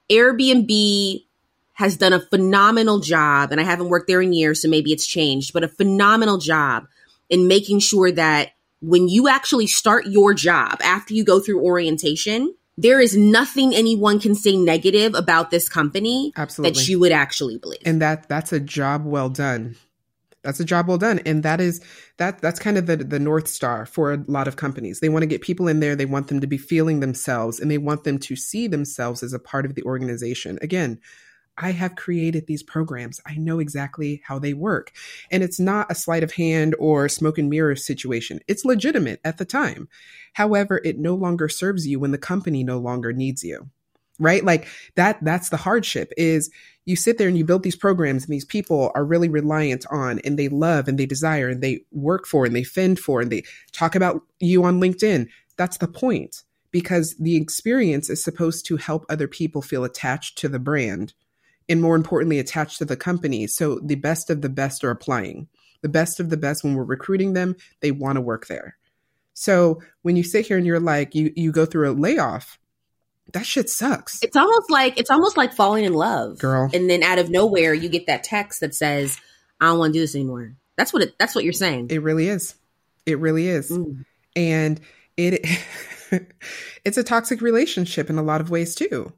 [0.10, 1.26] Airbnb
[1.74, 5.08] has done a phenomenal job, and I haven't worked there in years, so maybe it's
[5.08, 6.86] changed, but a phenomenal job
[7.30, 8.52] in making sure that
[8.82, 14.20] when you actually start your job after you go through orientation, there is nothing anyone
[14.20, 16.74] can say negative about this company Absolutely.
[16.74, 17.82] that you would actually believe.
[17.86, 19.76] And that that's a job well done.
[20.44, 21.20] That's a job well done.
[21.20, 21.82] And that is
[22.18, 25.00] that that's kind of the the north star for a lot of companies.
[25.00, 27.70] They want to get people in there, they want them to be feeling themselves and
[27.70, 30.58] they want them to see themselves as a part of the organization.
[30.62, 31.00] Again,
[31.58, 33.20] I have created these programs.
[33.26, 34.92] I know exactly how they work.
[35.30, 38.40] And it's not a sleight of hand or smoke and mirror situation.
[38.48, 39.88] It's legitimate at the time.
[40.34, 43.70] However, it no longer serves you when the company no longer needs you.
[44.20, 44.46] Right?
[44.46, 46.52] Like that that's the hardship is
[46.86, 50.20] you sit there and you build these programs and these people are really reliant on
[50.20, 53.32] and they love and they desire and they work for and they fend for and
[53.32, 55.28] they talk about you on LinkedIn.
[55.58, 60.48] That's the point because the experience is supposed to help other people feel attached to
[60.48, 61.14] the brand
[61.72, 63.48] and more importantly, attached to the company.
[63.48, 65.48] So the best of the best are applying.
[65.82, 68.78] The best of the best, when we're recruiting them, they want to work there.
[69.34, 72.60] So when you sit here and you're like, you, you go through a layoff,
[73.32, 74.22] that shit sucks.
[74.22, 76.70] It's almost like it's almost like falling in love, Girl.
[76.74, 79.18] And then out of nowhere, you get that text that says,
[79.62, 81.88] "I don't want to do this anymore." That's what it, that's what you're saying.
[81.92, 82.56] It really is.
[83.06, 83.72] It really is.
[83.72, 84.04] Mm.
[84.36, 84.82] And
[85.16, 85.46] it
[86.84, 89.14] it's a toxic relationship in a lot of ways too.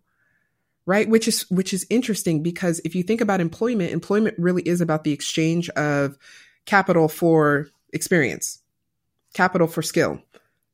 [0.86, 1.08] Right?
[1.08, 5.06] Which is which is interesting because if you think about employment, employment really is about
[5.06, 6.18] the exchange of
[6.66, 8.62] capital for experience,
[9.34, 10.22] capital for skill.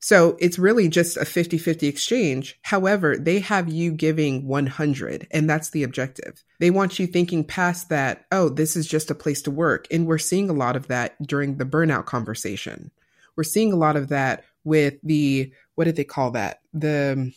[0.02, 2.58] So it's really just a 50 50 exchange.
[2.62, 6.42] However, they have you giving 100, and that's the objective.
[6.60, 9.88] They want you thinking past that, oh, this is just a place to work.
[9.92, 12.92] And we're seeing a lot of that during the burnout conversation.
[13.36, 16.62] We're seeing a lot of that with the, what did they call that?
[16.74, 17.34] The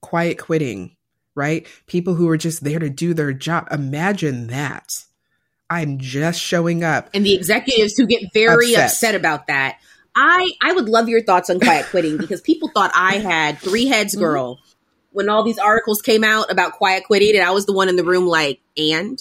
[0.00, 0.96] quiet quitting,
[1.38, 1.66] right?
[1.86, 3.68] People who are just there to do their job.
[3.70, 5.04] Imagine that.
[5.70, 7.08] I'm just showing up.
[7.14, 8.84] And the executives who get very Upset.
[8.86, 9.78] upset, about that.
[10.16, 13.86] I I would love your thoughts on quiet quitting because people thought I had three
[13.86, 14.24] heads Mm-hmm.
[14.24, 14.58] girl
[15.12, 17.96] when all these articles came out about quiet quitting and I was the one in
[17.96, 19.18] the room like and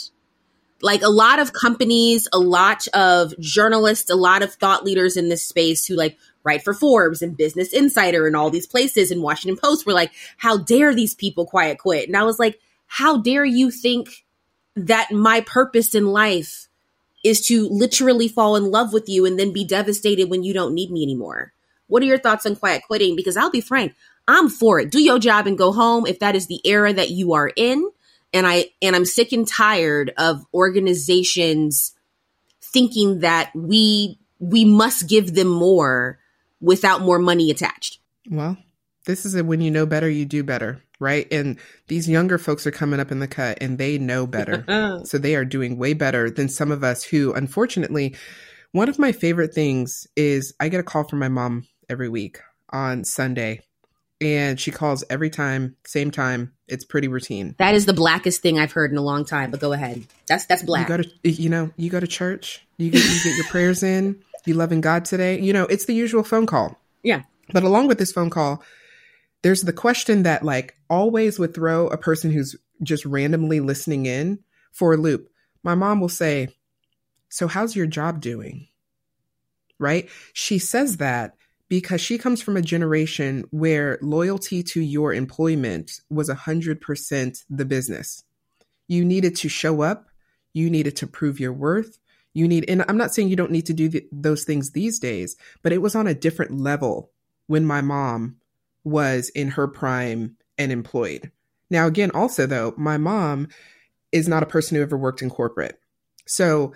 [0.82, 5.30] like a lot of companies, a lot of journalists, a lot of thought leaders in
[5.30, 9.22] this space who like write for Forbes and Business Insider and all these places and
[9.22, 12.08] Washington Post were like, how dare these people quiet quit?
[12.08, 14.26] And I was like, how dare you think
[14.76, 16.68] that my purpose in life
[17.24, 20.74] is to literally fall in love with you and then be devastated when you don't
[20.74, 21.52] need me anymore?
[21.88, 23.16] What are your thoughts on quiet quitting?
[23.16, 23.94] Because I'll be frank,
[24.28, 24.92] I'm for it.
[24.92, 27.90] Do your job and go home if that is the era that you are in.
[28.34, 31.94] And I and I'm sick and tired of organizations
[32.62, 36.20] thinking that we we must give them more
[36.62, 38.00] without more money attached.
[38.30, 38.58] Well,
[39.06, 41.32] this is a when you know better, you do better, right?
[41.32, 45.02] And these younger folks are coming up in the cut and they know better.
[45.06, 48.15] so they are doing way better than some of us who, unfortunately,
[48.72, 52.39] one of my favorite things is I get a call from my mom every week
[52.70, 53.62] on Sunday.
[54.20, 56.54] And she calls every time, same time.
[56.67, 57.54] It's pretty routine.
[57.60, 60.04] That is the blackest thing I've heard in a long time, but go ahead.
[60.28, 60.89] That's that's black.
[60.89, 62.65] You go to, you know, you go to church.
[62.78, 64.24] You get, you get your prayers in.
[64.48, 65.40] You loving God today.
[65.40, 66.80] You know, it's the usual phone call.
[67.04, 67.24] yeah.
[67.54, 68.62] But along with this phone call,
[69.42, 74.40] there's the question that like always would throw a person who's just randomly listening in
[74.74, 75.30] for a loop.
[75.64, 76.50] My mom will say,
[77.30, 78.68] "So how's your job doing?"
[79.80, 80.10] Right?
[80.34, 81.38] She says that
[81.70, 88.24] because she comes from a generation where loyalty to your employment was 100% the business.
[88.88, 90.10] You needed to show up,
[90.54, 92.00] you needed to prove your worth.
[92.38, 95.00] You need and I'm not saying you don't need to do th- those things these
[95.00, 97.10] days, but it was on a different level
[97.47, 98.36] when my mom
[98.84, 101.32] was in her prime and employed.
[101.71, 103.47] Now, again, also though, my mom
[104.12, 105.80] is not a person who ever worked in corporate.
[106.28, 106.73] So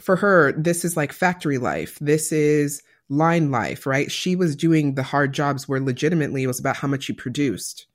[0.00, 1.96] for her, this is like factory life.
[2.00, 4.10] This is line life, right?
[4.10, 7.86] She was doing the hard jobs where legitimately it was about how much you produced.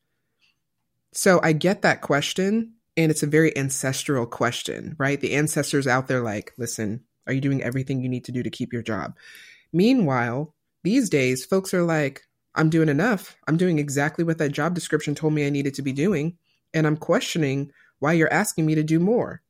[1.11, 5.19] So I get that question, and it's a very ancestral question, right?
[5.19, 8.49] The ancestors out there, like, listen, are you doing everything you need to do to
[8.49, 9.15] keep your job?
[9.73, 12.21] Meanwhile, these days, folks are like,
[12.53, 13.35] I'm doing enough.
[13.47, 16.37] I'm doing exactly what that job description told me I needed to be doing.
[16.73, 19.41] And I'm questioning why you're asking me to do more.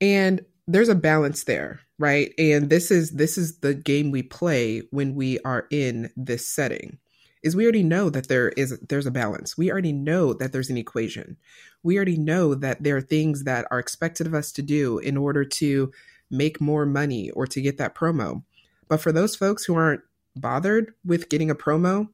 [0.00, 2.32] And there's a balance there, right?
[2.38, 6.98] And this is this is the game we play when we are in this setting.
[7.42, 9.58] Is we already know that there is there's a balance.
[9.58, 11.36] We already know that there's an equation.
[11.84, 15.16] We already know that there are things that are expected of us to do in
[15.16, 15.92] order to
[16.30, 18.42] make more money or to get that promo.
[18.88, 20.00] But for those folks who aren't
[20.34, 22.08] bothered with getting a promo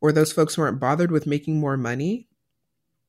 [0.00, 2.26] or those folks who aren't bothered with making more money,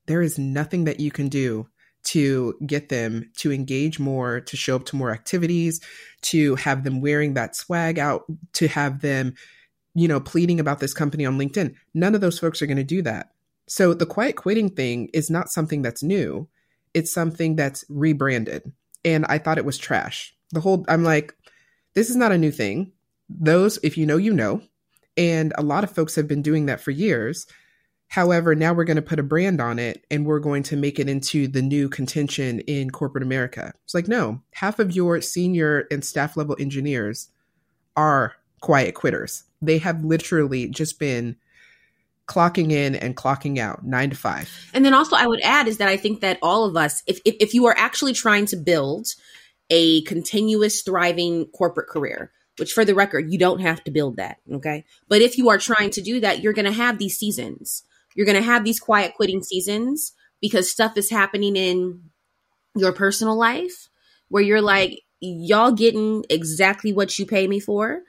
[0.06, 1.68] there is nothing that you can do
[2.04, 5.80] to get them to engage more, to show up to more activities,
[6.22, 9.34] to have them wearing that swag out, to have them,
[9.94, 11.74] you know, pleading about this company on LinkedIn.
[11.94, 13.32] None of those folks are going to do that.
[13.66, 16.48] So the quiet quitting thing is not something that's new.
[16.94, 18.72] It's something that's rebranded.
[19.04, 20.34] And I thought it was trash.
[20.52, 21.34] The whole, I'm like,
[21.94, 22.92] this is not a new thing.
[23.28, 24.62] Those, if you know, you know.
[25.16, 27.46] And a lot of folks have been doing that for years.
[28.08, 31.00] However, now we're going to put a brand on it and we're going to make
[31.00, 33.72] it into the new contention in corporate America.
[33.84, 37.28] It's like, no, half of your senior and staff level engineers
[37.96, 39.44] are quiet quitters.
[39.60, 41.36] They have literally just been
[42.26, 44.50] clocking in and clocking out nine to five.
[44.74, 47.20] And then also, I would add is that I think that all of us, if,
[47.24, 49.08] if, if you are actually trying to build
[49.70, 54.38] a continuous, thriving corporate career, which for the record, you don't have to build that.
[54.50, 54.84] Okay.
[55.08, 57.84] But if you are trying to do that, you're going to have these seasons.
[58.14, 62.02] You're going to have these quiet quitting seasons because stuff is happening in
[62.74, 63.88] your personal life
[64.28, 68.02] where you're like, y'all getting exactly what you pay me for.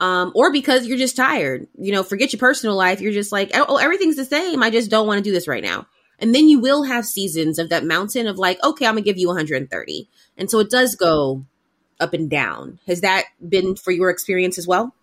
[0.00, 3.00] Um, or because you're just tired, you know, forget your personal life.
[3.00, 4.62] You're just like, oh, everything's the same.
[4.62, 5.86] I just don't want to do this right now.
[6.20, 9.18] And then you will have seasons of that mountain of like, okay, I'm gonna give
[9.18, 10.08] you 130.
[10.36, 11.44] And so it does go
[12.00, 12.78] up and down.
[12.86, 14.94] Has that been for your experience as well?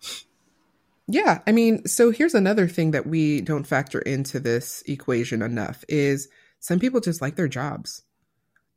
[1.08, 5.84] Yeah, I mean, so here's another thing that we don't factor into this equation enough
[5.88, 6.28] is
[6.58, 8.02] some people just like their jobs.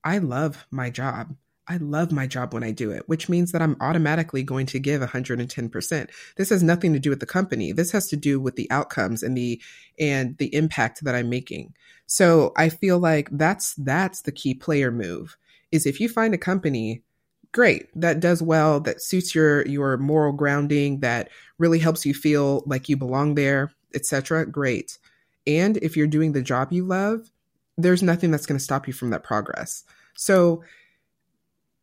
[0.03, 1.35] I love my job.
[1.69, 4.79] I love my job when I do it, which means that I'm automatically going to
[4.79, 6.09] give 110%.
[6.35, 7.71] This has nothing to do with the company.
[7.71, 9.61] This has to do with the outcomes and the
[9.99, 11.75] and the impact that I'm making.
[12.07, 15.37] So, I feel like that's that's the key player move
[15.71, 17.03] is if you find a company
[17.51, 22.63] great that does well that suits your your moral grounding that really helps you feel
[22.67, 24.99] like you belong there etc great
[25.47, 27.31] and if you're doing the job you love
[27.75, 29.83] there's nothing that's going to stop you from that progress
[30.15, 30.61] so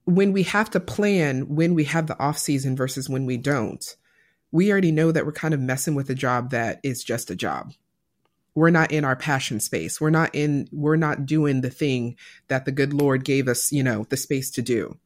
[0.07, 3.97] when we have to plan when we have the off season versus when we don't
[4.53, 7.37] we already know that we're kind of messing with a job that is just a
[7.37, 7.73] job
[8.55, 12.17] we're not in our passion space we're not in we're not doing the thing
[12.49, 14.97] that the good lord gave us you know the space to do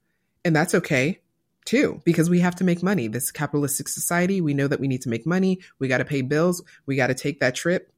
[0.45, 1.19] and that's okay
[1.65, 3.09] too, because we have to make money.
[3.09, 5.61] This capitalistic society, we know that we need to make money.
[5.79, 6.63] We got to pay bills.
[6.87, 7.93] We got to take that trip.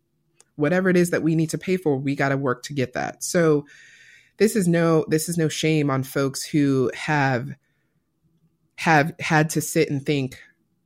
[0.57, 2.93] Whatever it is that we need to pay for, we got to work to get
[2.93, 3.25] that.
[3.25, 3.67] So
[4.43, 7.55] this is no this is no shame on folks who have
[8.75, 10.37] have had to sit and think,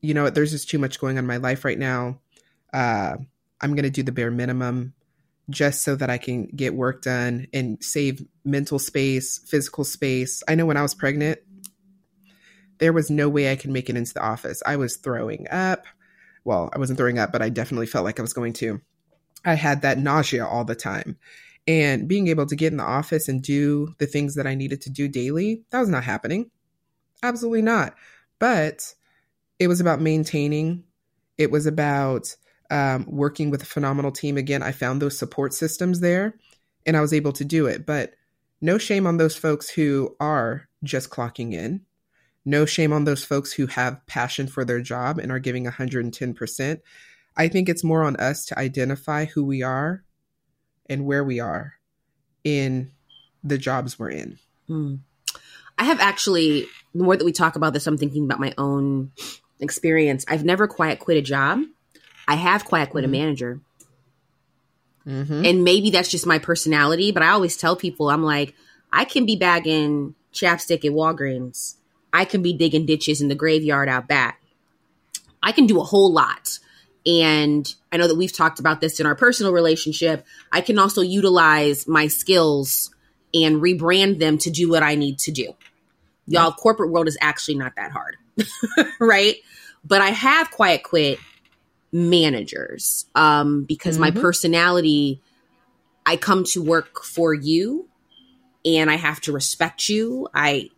[0.03, 2.21] you know, there's just too much going on in my life right now.
[2.75, 3.17] Uh,
[3.59, 4.93] I'm going to do the bare minimum
[5.49, 10.43] just so that I can get work done and save mental space, physical space.
[10.47, 11.39] I know when I was pregnant,
[12.77, 14.63] there was no way I could make it into the office.
[14.67, 15.87] I was throwing up.
[16.45, 18.83] Well, I wasn't throwing up, but I definitely felt like I was going to.
[19.47, 21.17] I had that nausea all the time.
[21.67, 24.81] And being able to get in the office and do the things that I needed
[24.83, 26.51] to do daily, that was not happening.
[27.23, 27.95] Absolutely not.
[28.39, 28.95] But
[29.59, 30.85] it was about maintaining,
[31.39, 32.37] it was about
[32.71, 34.37] um, working with a phenomenal team.
[34.37, 36.37] Again, I found those support systems there
[36.85, 37.85] and I was able to do it.
[37.85, 38.15] But
[38.61, 41.83] no shame on those folks who are just clocking in.
[42.45, 46.81] No shame on those folks who have passion for their job and are giving 110%.
[47.37, 50.05] I think it's more on us to identify who we are
[50.89, 51.75] and where we are
[52.45, 52.91] in
[53.43, 54.39] the jobs we're in.
[54.69, 55.01] Mm.
[55.79, 59.13] I have actually, the more that we talk about this, I'm thinking about my own
[59.61, 60.25] experience.
[60.29, 61.63] I've never quiet quit a job.
[62.27, 63.15] I have quiet quit mm-hmm.
[63.15, 63.61] a manager.
[65.07, 65.45] Mm-hmm.
[65.45, 68.55] And maybe that's just my personality, but I always tell people, I'm like,
[68.93, 71.77] I can be bagging chapstick at Walgreens.
[72.13, 74.43] I can be digging ditches in the graveyard out back.
[75.43, 76.59] I can do a whole lot.
[77.07, 80.27] And I know that we've talked about this in our personal relationship.
[80.51, 82.91] I can also utilize my skills
[83.33, 85.55] and rebrand them to do what I need to do.
[86.27, 88.17] Y'all, corporate world is actually not that hard,
[89.01, 89.37] right?
[89.85, 91.21] But I have quiet quit
[91.93, 94.17] managers um, because mm-hmm.
[94.17, 95.21] my personality,
[96.05, 97.89] I come to work for you
[98.65, 100.29] and I have to respect you.
[100.35, 100.71] I,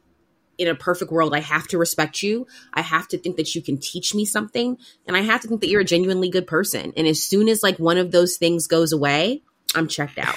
[0.58, 2.46] in a perfect world, I have to respect you.
[2.74, 5.60] I have to think that you can teach me something and I have to think
[5.60, 6.92] that you're a genuinely good person.
[6.96, 9.42] And as soon as like one of those things goes away,
[9.74, 10.36] I'm checked out.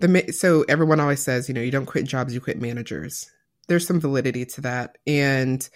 [0.00, 3.30] The, so everyone always says, you know, you don't quit jobs, you quit managers.
[3.66, 4.98] There's some validity to that.
[5.06, 5.68] And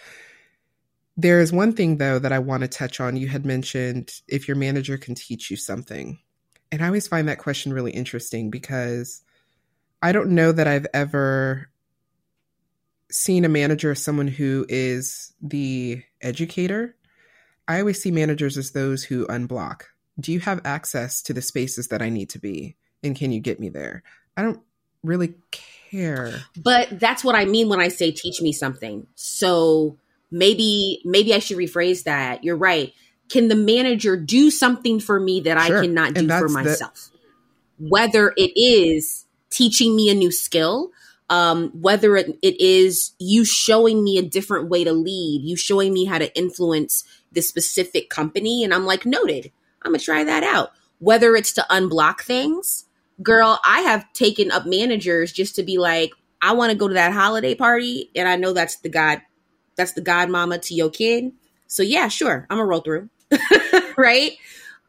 [1.17, 3.17] there is one thing, though, that I want to touch on.
[3.17, 6.19] You had mentioned if your manager can teach you something.
[6.71, 9.21] And I always find that question really interesting because
[10.01, 11.69] I don't know that I've ever
[13.13, 16.95] seen a manager as someone who is the educator.
[17.67, 19.83] I always see managers as those who unblock.
[20.19, 22.75] Do you have access to the spaces that I need to be?
[23.03, 24.03] And can you get me there?
[24.35, 24.61] I don't
[25.03, 26.41] really care.
[26.57, 29.05] But that's what I mean when I say teach me something.
[29.15, 29.97] So
[30.31, 32.43] maybe maybe I should rephrase that.
[32.43, 32.93] You're right.
[33.29, 35.77] Can the manager do something for me that sure.
[35.77, 37.11] I cannot do for myself?
[37.79, 40.91] The- Whether it is teaching me a new skill,
[41.33, 45.91] um, whether it, it is you showing me a different way to lead, you showing
[45.91, 50.43] me how to influence this specific company, and I'm like, noted, I'm gonna try that
[50.43, 50.73] out.
[50.99, 52.85] Whether it's to unblock things,
[53.23, 56.93] girl, I have taken up managers just to be like, I want to go to
[56.93, 59.23] that holiday party, and I know that's the god,
[59.75, 61.31] that's the godmama to your kid.
[61.65, 63.09] So yeah, sure, I'm gonna roll through,
[63.97, 64.33] right?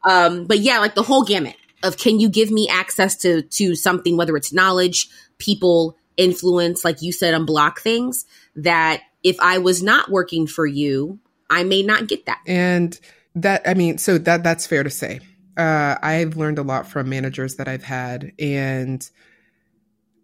[0.07, 3.73] Um, but yeah, like the whole gamut of can you give me access to to
[3.73, 9.81] something, whether it's knowledge, people, influence, like you said, unblock things that if I was
[9.81, 12.39] not working for you, I may not get that.
[12.45, 12.99] And
[13.35, 15.19] that, I mean, so that that's fair to say.
[15.57, 19.09] Uh, I've learned a lot from managers that I've had, and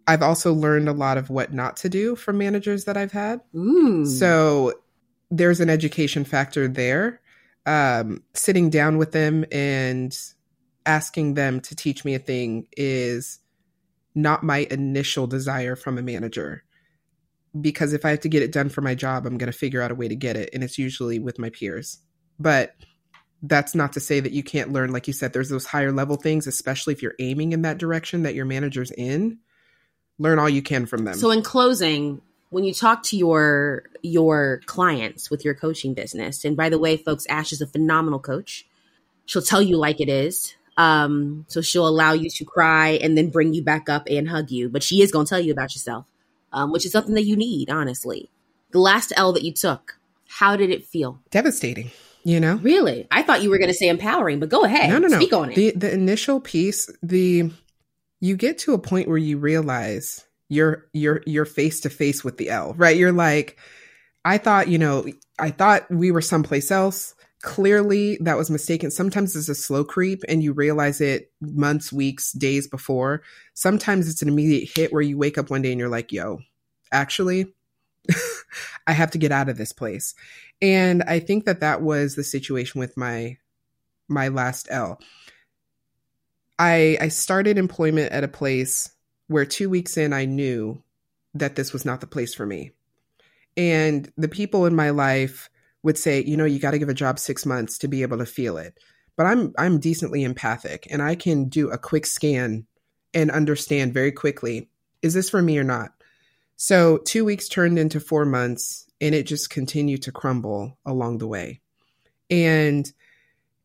[0.06, 3.40] I've also learned a lot of what not to do from managers that I've had.
[4.06, 4.74] So
[5.30, 7.20] there's an education factor there.
[7.64, 10.16] Um, sitting down with them and
[10.84, 13.38] asking them to teach me a thing is
[14.14, 16.64] not my initial desire from a manager
[17.60, 19.82] because if I have to get it done for my job, I'm going to figure
[19.82, 20.50] out a way to get it.
[20.52, 21.98] And it's usually with my peers.
[22.38, 22.74] But
[23.42, 24.92] that's not to say that you can't learn.
[24.92, 28.22] Like you said, there's those higher level things, especially if you're aiming in that direction
[28.22, 29.38] that your manager's in.
[30.18, 31.14] Learn all you can from them.
[31.14, 36.56] So, in closing, when you talk to your your clients with your coaching business, and
[36.56, 38.66] by the way, folks, Ash is a phenomenal coach.
[39.26, 40.54] She'll tell you like it is.
[40.76, 44.50] Um, so she'll allow you to cry and then bring you back up and hug
[44.50, 44.68] you.
[44.68, 46.06] But she is going to tell you about yourself,
[46.52, 48.30] um, which is something that you need, honestly.
[48.70, 49.98] The last L that you took,
[50.28, 51.20] how did it feel?
[51.30, 51.90] Devastating.
[52.24, 53.08] You know, really?
[53.10, 54.90] I thought you were going to say empowering, but go ahead.
[54.90, 55.16] No, no, no.
[55.16, 55.56] Speak on it.
[55.56, 57.50] The the initial piece, the
[58.20, 62.36] you get to a point where you realize you're you're you're face to face with
[62.36, 62.96] the L, right?
[62.96, 63.58] You're like,
[64.24, 65.04] I thought, you know,
[65.36, 68.90] I thought we were someplace else clearly that was mistaken.
[68.90, 73.22] Sometimes it's a slow creep and you realize it months, weeks, days before.
[73.54, 76.38] Sometimes it's an immediate hit where you wake up one day and you're like, yo,
[76.92, 77.52] actually,
[78.86, 80.14] I have to get out of this place.
[80.60, 83.38] And I think that that was the situation with my
[84.08, 85.00] my last L.
[86.58, 88.92] I I started employment at a place
[89.26, 90.82] where 2 weeks in I knew
[91.34, 92.70] that this was not the place for me.
[93.56, 95.50] And the people in my life
[95.82, 98.18] would say, you know, you got to give a job 6 months to be able
[98.18, 98.78] to feel it.
[99.16, 102.66] But I'm I'm decently empathic and I can do a quick scan
[103.12, 104.70] and understand very quickly
[105.02, 105.92] is this for me or not.
[106.56, 111.26] So, 2 weeks turned into 4 months and it just continued to crumble along the
[111.26, 111.60] way.
[112.30, 112.90] And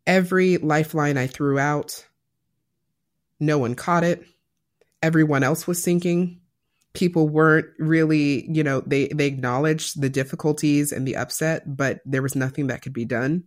[0.05, 2.05] every lifeline I threw out,
[3.39, 4.23] no one caught it.
[5.01, 6.41] Everyone else was sinking
[6.97, 12.23] people weren't really, you know, they they acknowledged the difficulties and the upset, but there
[12.23, 13.43] was nothing that could be done.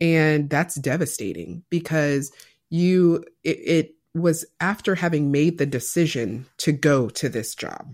[0.00, 2.32] And that's devastating because
[2.70, 7.92] you it, it was after having made the decision to go to this job.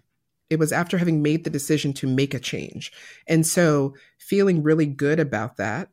[0.51, 2.93] It was after having made the decision to make a change.
[3.27, 5.89] And so feeling really good about that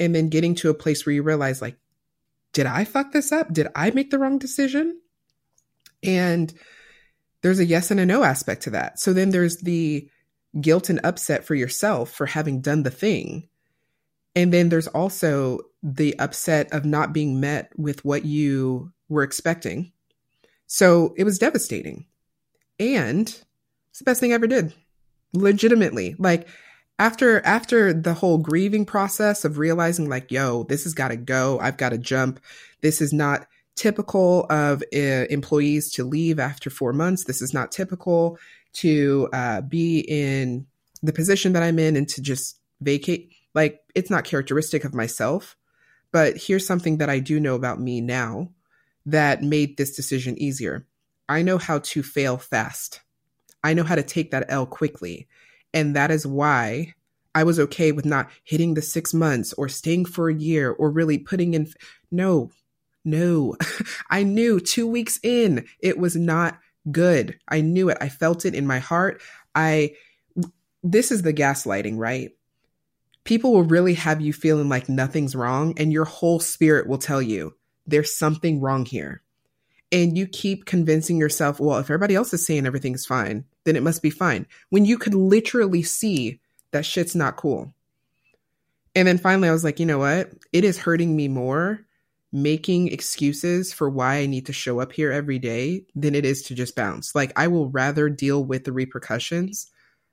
[0.00, 1.76] and then getting to a place where you realize like
[2.52, 3.52] did I fuck this up?
[3.52, 5.00] Did I make the wrong decision?
[6.02, 6.52] And
[7.42, 8.98] there's a yes and a no aspect to that.
[8.98, 10.08] So then there's the
[10.60, 13.48] guilt and upset for yourself for having done the thing.
[14.34, 19.92] And then there's also the upset of not being met with what you were expecting.
[20.66, 22.06] So it was devastating.
[22.78, 23.28] And
[23.90, 24.74] it's the best thing I ever did.
[25.32, 26.16] Legitimately.
[26.18, 26.48] Like
[26.98, 31.58] after after the whole grieving process of realizing like, yo, this has got to go.
[31.60, 32.40] I've got to jump.
[32.80, 33.46] This is not
[33.78, 37.24] typical of uh, employees to leave after four months.
[37.24, 38.38] This is not typical
[38.74, 40.66] to uh, be in
[41.02, 43.32] the position that I'm in and to just vacate.
[43.54, 45.56] Like, it's not characteristic of myself.
[46.10, 48.50] But here's something that I do know about me now
[49.06, 50.86] that made this decision easier.
[51.28, 53.00] I know how to fail fast.
[53.62, 55.28] I know how to take that L quickly.
[55.74, 56.94] And that is why
[57.34, 60.90] I was okay with not hitting the six months or staying for a year or
[60.90, 61.68] really putting in.
[62.10, 62.50] No,
[63.08, 63.56] no,
[64.10, 66.58] I knew two weeks in it was not
[66.90, 67.38] good.
[67.48, 67.98] I knew it.
[68.00, 69.20] I felt it in my heart.
[69.54, 69.94] I,
[70.82, 72.30] this is the gaslighting, right?
[73.24, 77.20] People will really have you feeling like nothing's wrong, and your whole spirit will tell
[77.20, 77.54] you
[77.86, 79.22] there's something wrong here.
[79.90, 83.82] And you keep convincing yourself, well, if everybody else is saying everything's fine, then it
[83.82, 84.46] must be fine.
[84.68, 86.40] When you could literally see
[86.72, 87.74] that shit's not cool.
[88.94, 90.30] And then finally, I was like, you know what?
[90.52, 91.86] It is hurting me more
[92.32, 96.42] making excuses for why I need to show up here every day than it is
[96.42, 97.14] to just bounce.
[97.14, 99.70] Like, I will rather deal with the repercussions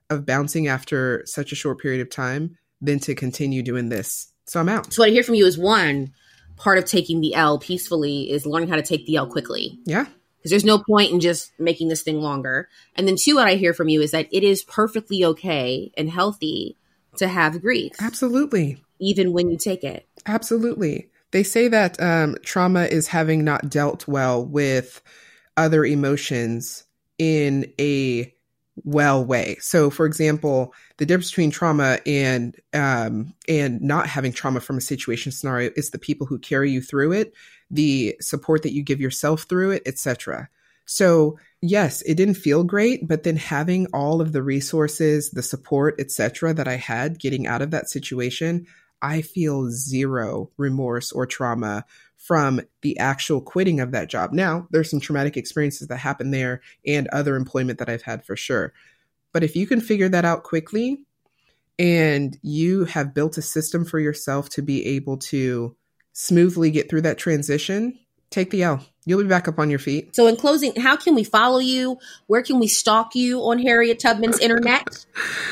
[0.10, 4.32] of bouncing after such a short period of time than to continue doing this.
[4.46, 4.94] So I'm out.
[4.94, 6.14] So what I hear from you is one
[6.56, 9.80] part of taking the L peacefully is learning how to take the L quickly.
[9.86, 10.06] Yeah.
[10.38, 12.70] Because there's no point in just making this thing longer.
[12.96, 16.10] And then two, what I hear from you is that it is perfectly okay and
[16.10, 16.78] healthy
[17.18, 17.94] to have grief.
[18.00, 18.78] Absolutely.
[19.00, 20.08] Even when you take it.
[20.26, 21.10] Absolutely.
[21.36, 25.02] They say that um, trauma is having not dealt well with
[25.58, 26.86] other emotions
[27.18, 28.34] in a
[28.86, 29.58] well way.
[29.60, 34.82] So, for example, the difference between trauma and um, and not having trauma from a
[34.82, 37.34] situation scenario is the people who carry you through it,
[37.70, 40.48] the support that you give yourself through it, etc.
[40.86, 46.00] So, yes, it didn't feel great, but then having all of the resources, the support,
[46.00, 48.68] etc., that I had getting out of that situation,
[49.02, 51.86] I feel zero remorse or trauma
[52.18, 54.34] from the actual quitting of that job.
[54.34, 58.36] Now, there's some traumatic experiences that happen there and other employment that I've had for
[58.36, 58.74] sure.
[59.32, 61.04] But if you can figure that out quickly
[61.78, 65.76] and you have built a system for yourself to be able to
[66.14, 68.00] smoothly get through that transition,
[68.36, 68.86] take the L.
[69.06, 70.16] You'll be back up on your feet.
[70.16, 72.00] So, in closing, how can we follow you?
[72.28, 75.06] Where can we stalk you on Harriet Tubman's internet?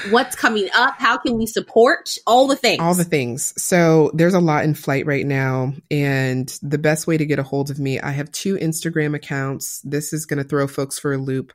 [0.10, 0.96] What's coming up?
[0.98, 2.18] How can we support?
[2.26, 2.82] All the things.
[2.82, 3.54] All the things.
[3.62, 5.74] So, there's a lot in flight right now.
[5.92, 9.82] And the best way to get a hold of me, I have two Instagram accounts.
[9.82, 11.54] This is going to throw folks for a loop.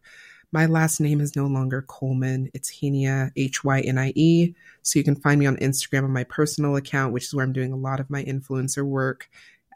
[0.51, 2.49] My last name is no longer Coleman.
[2.55, 4.55] It's Hynie, H Y N I E.
[4.83, 7.53] So, you can find me on Instagram on my personal account, which is where I'm
[7.53, 9.29] doing a lot of my influencer work.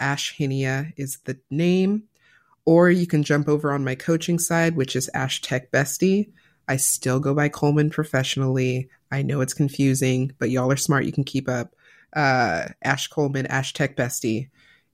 [0.03, 2.05] Ash Hynie is the name.
[2.65, 6.31] Or you can jump over on my coaching side, which is Ash Tech Bestie.
[6.69, 8.89] I still go by Coleman professionally.
[9.11, 11.05] I know it's confusing, but y'all are smart.
[11.05, 11.75] You can keep up.
[12.15, 14.49] Uh, Ash Coleman, Ash Tech Bestie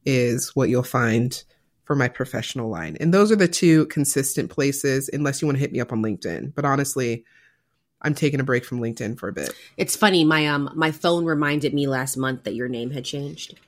[0.04, 1.42] is what you'll find
[1.84, 2.96] for my professional line.
[3.00, 6.02] And those are the two consistent places, unless you want to hit me up on
[6.02, 6.54] LinkedIn.
[6.54, 7.24] But honestly,
[8.02, 9.52] I'm taking a break from LinkedIn for a bit.
[9.76, 10.24] It's funny.
[10.24, 13.58] My um my phone reminded me last month that your name had changed.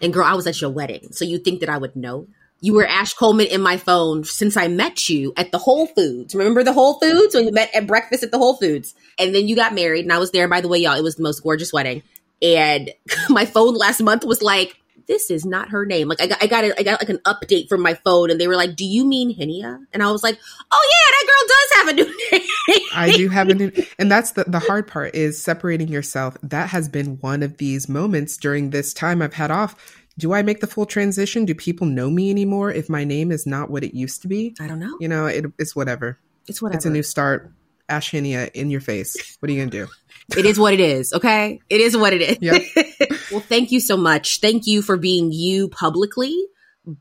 [0.00, 2.26] And girl, I was at your wedding, so you think that I would know?
[2.62, 6.34] You were Ash Coleman in my phone since I met you at the Whole Foods.
[6.34, 8.94] Remember the Whole Foods when you met at breakfast at the Whole Foods?
[9.18, 10.46] And then you got married, and I was there.
[10.46, 12.02] By the way, y'all, it was the most gorgeous wedding.
[12.42, 12.90] And
[13.30, 14.76] my phone last month was like,
[15.06, 17.20] "This is not her name." Like I got, I got, a, I got like an
[17.24, 20.22] update from my phone, and they were like, "Do you mean Hynie?" And I was
[20.22, 20.38] like,
[20.70, 21.09] "Oh yeah,
[21.40, 24.58] girl does have a new name." I do have a new, and that's the the
[24.58, 26.36] hard part is separating yourself.
[26.42, 29.76] That has been one of these moments during this time I've had off
[30.20, 31.46] do I make the full transition?
[31.46, 34.54] Do people know me anymore if my name is not what it used to be?
[34.60, 34.96] I don't know.
[35.00, 36.18] You know, it, it's whatever.
[36.46, 36.76] It's whatever.
[36.76, 37.52] It's a new start.
[37.88, 39.36] Ash Hynie in your face.
[39.40, 39.88] What are you gonna do?
[40.36, 41.12] It is what it is.
[41.12, 42.38] Okay, it is what it is.
[42.40, 43.10] Yep.
[43.32, 44.38] well, thank you so much.
[44.38, 46.40] Thank you for being you publicly,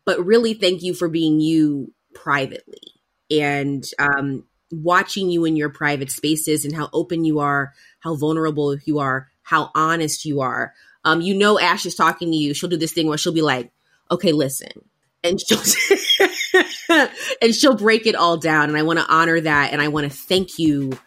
[0.03, 2.98] but really thank you for being you privately
[3.31, 8.77] and um, watching you in your private spaces and how open you are, how vulnerable
[8.85, 10.73] you are, how honest you are
[11.05, 12.53] um, you know, Ash is talking to you.
[12.53, 13.71] She'll do this thing where she'll be like,
[14.11, 14.69] okay, listen.
[15.23, 15.61] And she'll,
[17.41, 18.69] and she'll break it all down.
[18.69, 19.71] And I want to honor that.
[19.71, 20.97] And I want to thank you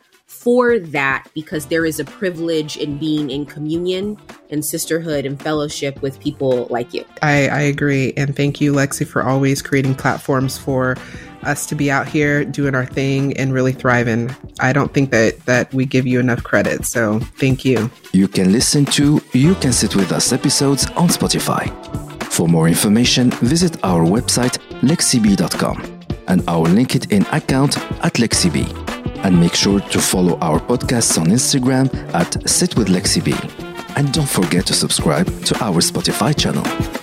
[0.43, 4.19] for that because there is a privilege in being in communion
[4.51, 7.05] and sisterhood and fellowship with people like you.
[7.23, 8.13] I, I agree.
[8.17, 10.97] And thank you, Lexi, for always creating platforms for
[11.45, 14.35] us to be out here doing our thing and really thriving.
[14.59, 16.87] I don't think that that we give you enough credit.
[16.87, 17.89] So thank you.
[18.13, 21.71] You can listen to You Can Sit With Us episodes on Spotify.
[22.33, 29.02] For more information, visit our website lexib.com and our LinkedIn account at lexib.
[29.25, 33.29] And make sure to follow our podcasts on Instagram at Sit with Lexib.
[33.97, 37.02] And don't forget to subscribe to our Spotify channel.